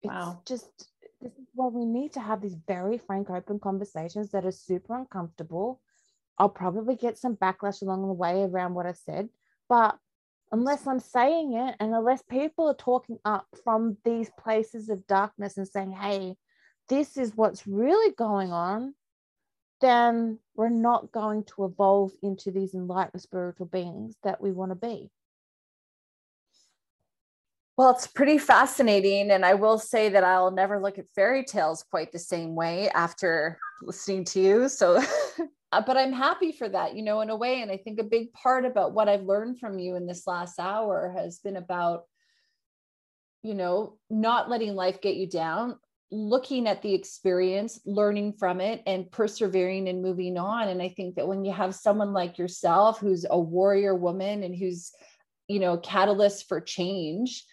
[0.03, 0.39] Wow.
[0.41, 0.89] It's just
[1.21, 4.95] this is why we need to have these very frank, open conversations that are super
[4.95, 5.79] uncomfortable.
[6.37, 9.29] I'll probably get some backlash along the way around what I said,
[9.69, 9.97] but
[10.51, 15.57] unless I'm saying it and unless people are talking up from these places of darkness
[15.57, 16.35] and saying, hey,
[16.89, 18.93] this is what's really going on,
[19.81, 24.75] then we're not going to evolve into these enlightened spiritual beings that we want to
[24.75, 25.09] be.
[27.75, 29.31] Well, it's pretty fascinating.
[29.31, 32.89] And I will say that I'll never look at fairy tales quite the same way
[32.89, 34.69] after listening to you.
[34.69, 35.01] So,
[35.71, 37.63] uh, but I'm happy for that, you know, in a way.
[37.63, 40.59] And I think a big part about what I've learned from you in this last
[40.59, 42.03] hour has been about,
[43.41, 45.79] you know, not letting life get you down,
[46.11, 50.67] looking at the experience, learning from it, and persevering and moving on.
[50.67, 54.55] And I think that when you have someone like yourself who's a warrior woman and
[54.55, 54.91] who's,
[55.47, 57.43] you know, catalyst for change,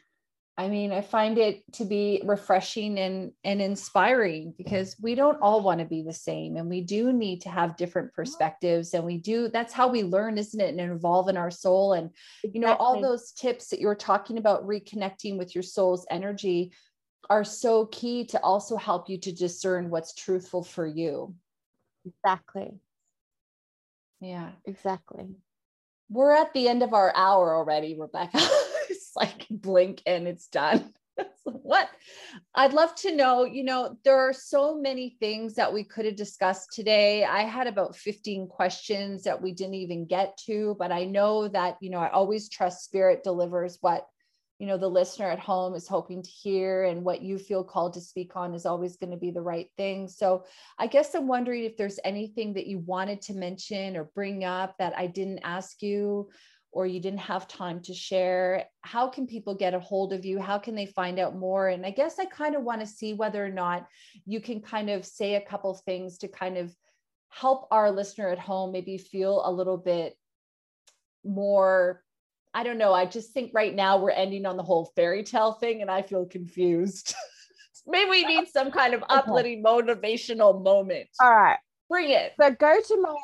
[0.59, 5.63] I mean, I find it to be refreshing and, and inspiring because we don't all
[5.63, 9.17] want to be the same and we do need to have different perspectives and we
[9.17, 12.11] do that's how we learn isn't it and evolve in our soul and
[12.43, 16.73] you know all those tips that you're talking about reconnecting with your soul's energy
[17.31, 21.35] are so key to also help you to discern what's truthful for you.
[22.05, 22.73] Exactly.
[24.21, 25.29] Yeah, exactly.
[26.09, 28.41] We're at the end of our hour already, Rebecca.
[29.11, 30.93] it's like blink and it's done.
[31.45, 31.89] what
[32.55, 36.17] I'd love to know, you know, there are so many things that we could have
[36.17, 37.25] discussed today.
[37.25, 41.77] I had about 15 questions that we didn't even get to, but I know that,
[41.81, 44.07] you know, I always trust spirit delivers what
[44.59, 47.95] you know the listener at home is hoping to hear and what you feel called
[47.95, 50.45] to speak on is always going to be the right thing so
[50.79, 54.77] i guess i'm wondering if there's anything that you wanted to mention or bring up
[54.79, 56.29] that i didn't ask you
[56.73, 60.39] or you didn't have time to share how can people get a hold of you?
[60.39, 61.68] How can they find out more?
[61.68, 63.87] And i guess i kind of want to see whether or not
[64.27, 66.75] you can kind of say a couple things to kind of
[67.29, 70.16] help our listener at home maybe feel a little bit
[71.25, 72.03] more
[72.53, 75.53] i don't know i just think right now we're ending on the whole fairy tale
[75.53, 77.14] thing and i feel confused.
[77.87, 81.09] Maybe we need some kind of uplifting motivational moment.
[81.21, 81.59] All right.
[81.89, 82.33] Bring it.
[82.41, 83.14] So go to my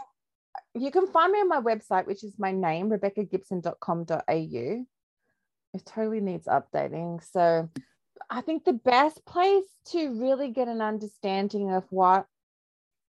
[0.79, 4.85] you can find me on my website, which is my name, rebeccagibson.com.au.
[5.75, 7.23] It totally needs updating.
[7.33, 7.69] So
[8.31, 12.27] I think the best place to really get an understanding of what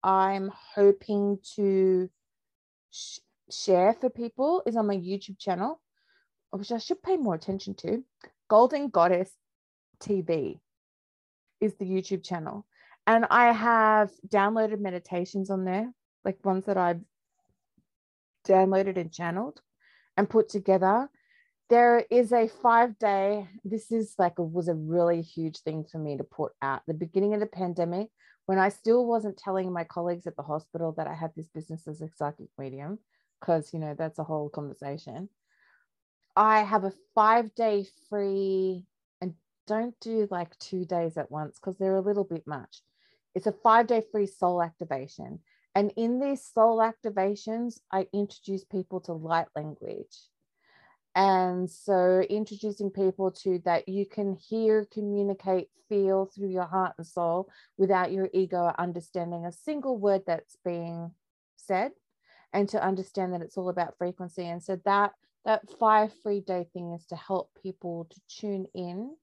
[0.03, 2.11] I'm hoping to
[2.91, 3.19] sh-
[3.51, 5.81] share for people is on my YouTube channel,
[6.51, 8.05] which I should pay more attention to.
[8.49, 9.33] Golden Goddess
[10.01, 10.61] TV
[11.61, 12.67] is the YouTube channel.
[13.07, 15.91] And I have downloaded meditations on there,
[16.25, 17.01] like ones that I've
[18.47, 19.61] downloaded and channeled
[20.17, 21.09] and put together.
[21.71, 25.99] There is a five day, this is like a, was a really huge thing for
[25.99, 26.83] me to put out.
[26.87, 28.09] The beginning of the pandemic,
[28.47, 31.89] when I still wasn't telling my colleagues at the hospital that I had this business
[31.89, 32.99] as a psychic medium,
[33.41, 35.29] because, you know, that's a whole conversation.
[36.37, 38.85] I have a five day free
[39.21, 39.35] and
[39.67, 42.83] don't do like two days at once because they're a little bit much.
[43.35, 45.41] It's a five day free soul activation.
[45.75, 50.17] And in these soul activations, I introduce people to light language.
[51.17, 57.07] And so, introducing people to that you can hear, communicate, feel through your heart and
[57.07, 61.13] soul without your ego understanding a single word that's being
[61.57, 61.93] said
[62.53, 65.13] and to understand that it's all about frequency and so that
[65.45, 69.15] that five free day thing is to help people to tune in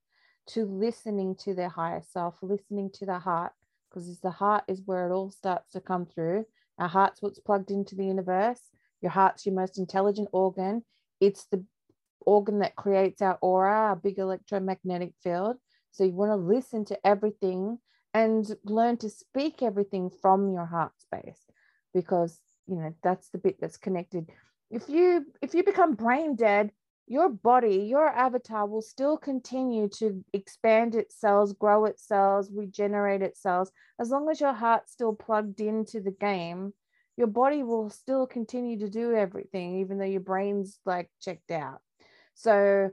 [0.47, 3.53] to listening to their higher self listening to the heart
[3.91, 6.45] because the heart is where it all starts to come through.
[6.79, 8.61] Our heart's what's plugged into the universe.
[9.01, 10.83] Your heart's your most intelligent organ.
[11.19, 11.63] It's the
[12.21, 15.57] organ that creates our aura our big electromagnetic field.
[15.91, 17.79] So you want to listen to everything
[18.13, 21.39] and learn to speak everything from your heart space
[21.93, 24.29] because you know that's the bit that's connected.
[24.69, 26.71] If you if you become brain dead
[27.07, 33.21] your body your avatar will still continue to expand its cells grow its cells regenerate
[33.21, 36.73] its cells as long as your heart's still plugged into the game
[37.17, 41.79] your body will still continue to do everything even though your brain's like checked out
[42.33, 42.89] so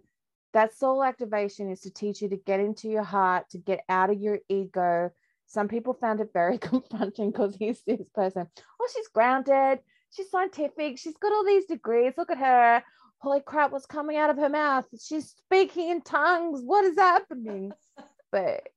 [0.54, 4.10] that soul activation is to teach you to get into your heart to get out
[4.10, 5.10] of your ego
[5.48, 8.46] some people found it very confronting because he's this person.
[8.80, 9.80] Oh, she's grounded.
[10.10, 10.98] She's scientific.
[10.98, 12.14] She's got all these degrees.
[12.16, 12.82] Look at her.
[13.18, 14.86] Holy crap, what's coming out of her mouth?
[15.00, 16.62] She's speaking in tongues.
[16.62, 17.72] What is happening?
[18.32, 18.68] but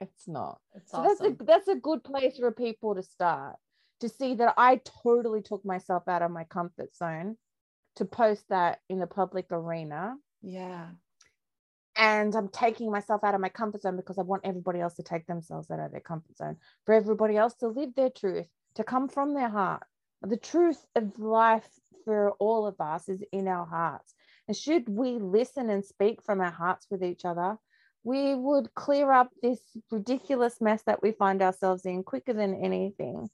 [0.00, 0.60] it's not.
[0.74, 1.06] It's so awesome.
[1.28, 3.56] that's a that's a good place for people to start
[4.00, 7.36] to see that I totally took myself out of my comfort zone
[7.96, 10.16] to post that in the public arena.
[10.42, 10.86] Yeah
[11.96, 15.02] and I'm taking myself out of my comfort zone because I want everybody else to
[15.02, 18.84] take themselves out of their comfort zone, for everybody else to live their truth, to
[18.84, 19.82] come from their heart.
[20.22, 21.68] The truth of life
[22.04, 24.14] for all of us is in our hearts.
[24.48, 27.56] And should we listen and speak from our hearts with each other,
[28.04, 33.30] we would clear up this ridiculous mess that we find ourselves in quicker than anything.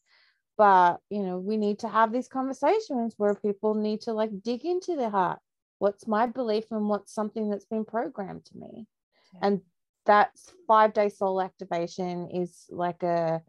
[0.56, 4.64] But, you know, we need to have these conversations where people need to like dig
[4.64, 5.38] into their heart
[5.78, 8.86] what's my belief and what's something that's been programmed to me
[9.34, 9.40] yeah.
[9.42, 9.60] and
[10.06, 13.42] that's five day soul activation is like a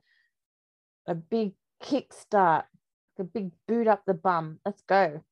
[1.07, 1.53] a big
[1.83, 2.63] kickstart
[3.19, 5.23] a big boot up the bum let's go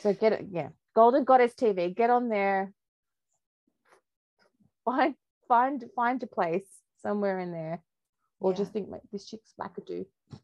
[0.00, 2.72] so get it yeah golden goddess tv get on there
[4.84, 5.14] find
[5.48, 6.66] find find a place
[7.02, 7.82] somewhere in there
[8.40, 8.56] or yeah.
[8.56, 9.54] just think like this chick's
[9.86, 10.06] do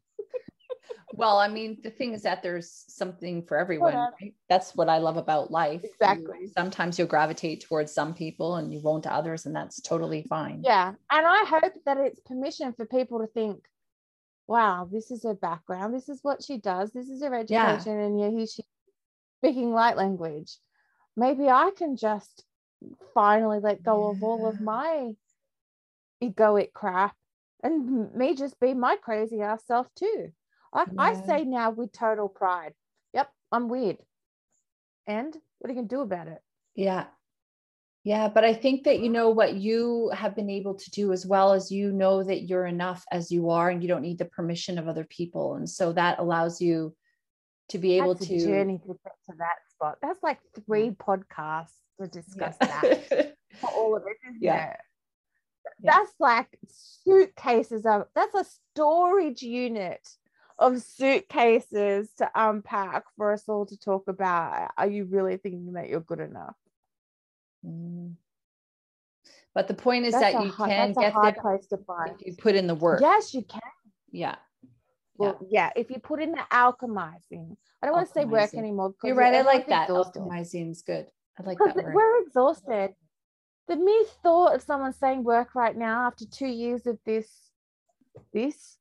[1.13, 3.93] well, I mean, the thing is that there's something for everyone.
[3.93, 4.33] Right?
[4.47, 5.83] That's what I love about life.
[5.83, 6.37] Exactly.
[6.41, 10.23] You, sometimes you'll gravitate towards some people and you won't to others, and that's totally
[10.23, 10.61] fine.
[10.63, 10.93] Yeah.
[11.11, 13.65] And I hope that it's permission for people to think,
[14.49, 15.93] wow, this is her background.
[15.93, 16.91] This is what she does.
[16.91, 17.99] This is her education.
[17.99, 18.05] Yeah.
[18.05, 18.65] And yeah, here she's
[19.37, 20.57] speaking light language.
[21.15, 22.43] Maybe I can just
[23.13, 24.17] finally let go yeah.
[24.17, 25.11] of all of my
[26.23, 27.15] egoic crap
[27.61, 30.31] and me just be my crazy ass self too.
[30.73, 30.93] I, yeah.
[30.97, 32.73] I say now with total pride,
[33.13, 33.97] yep, I'm weird.
[35.05, 36.41] And what are you going to do about it?
[36.75, 37.05] Yeah.
[38.09, 38.27] Yeah.
[38.27, 41.53] But I think that, you know, what you have been able to do as well
[41.53, 44.79] as you know that you're enough as you are and you don't need the permission
[44.79, 45.53] of other people.
[45.53, 46.95] And so that allows you
[47.67, 49.99] to be able That's to journey to get to that spot.
[50.01, 50.61] That's like mm-hmm.
[50.65, 52.81] three podcasts to discuss yeah.
[52.81, 54.17] that for all of it.
[54.41, 54.71] yeah.
[54.71, 54.77] It?
[55.83, 56.25] That's yeah.
[56.25, 58.43] like suitcases of that's a
[58.73, 60.01] storage unit
[60.57, 64.71] of suitcases to unpack for us all to talk about.
[64.79, 66.55] Are you really thinking that you're good enough?
[67.65, 68.15] Mm.
[69.53, 72.11] But the point is that's that you hard, can get there place to find.
[72.19, 73.01] if you put in the work.
[73.01, 73.61] Yes, you can.
[74.11, 74.35] Yeah.
[75.17, 75.71] Well, yeah.
[75.75, 75.81] yeah.
[75.81, 78.93] If you put in the alchemizing, I don't want to say work anymore.
[79.03, 79.33] You're right.
[79.33, 79.89] I like that.
[79.89, 81.07] Alchemizing is good.
[81.39, 81.93] I like that word.
[81.93, 82.93] We're exhausted.
[83.67, 87.29] The mere thought of someone saying work right now after two years of this,
[88.33, 88.77] this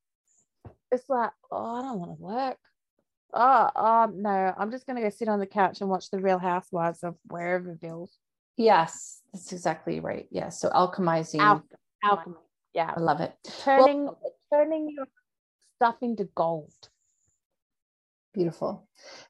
[0.91, 2.59] it's like, oh, I don't want to work.
[3.33, 6.39] Oh, um, no, I'm just gonna go sit on the couch and watch the Real
[6.39, 8.17] Housewives of wherever Bills.
[8.59, 10.27] Yes, that's exactly right.
[10.31, 10.51] Yeah.
[10.51, 11.41] So alchemizing.
[11.41, 11.65] Al-
[12.05, 12.37] alchemy.
[12.75, 12.93] Yeah.
[12.95, 13.33] I love it.
[13.65, 14.21] Turning well,
[14.53, 15.07] turning your
[15.77, 16.75] stuff into gold.
[18.35, 18.87] Beautiful.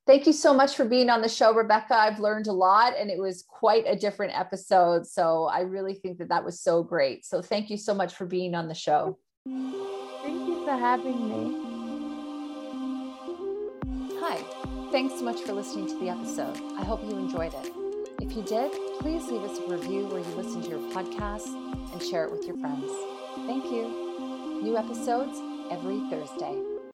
[0.06, 1.94] Thank you so much for being on the show, Rebecca.
[1.94, 5.06] I've learned a lot and it was quite a different episode.
[5.06, 7.24] So I really think that that was so great.
[7.24, 9.18] So thank you so much for being on the show
[9.48, 11.40] Thank you for having me.
[14.20, 14.36] Hi,
[14.92, 16.60] thanks so much for listening to the episode.
[16.76, 17.77] I hope you enjoyed it.
[18.20, 21.54] If you did, please leave us a review where you listen to your podcast
[21.92, 22.90] and share it with your friends.
[23.46, 24.60] Thank you.
[24.60, 25.40] New episodes
[25.70, 26.67] every Thursday.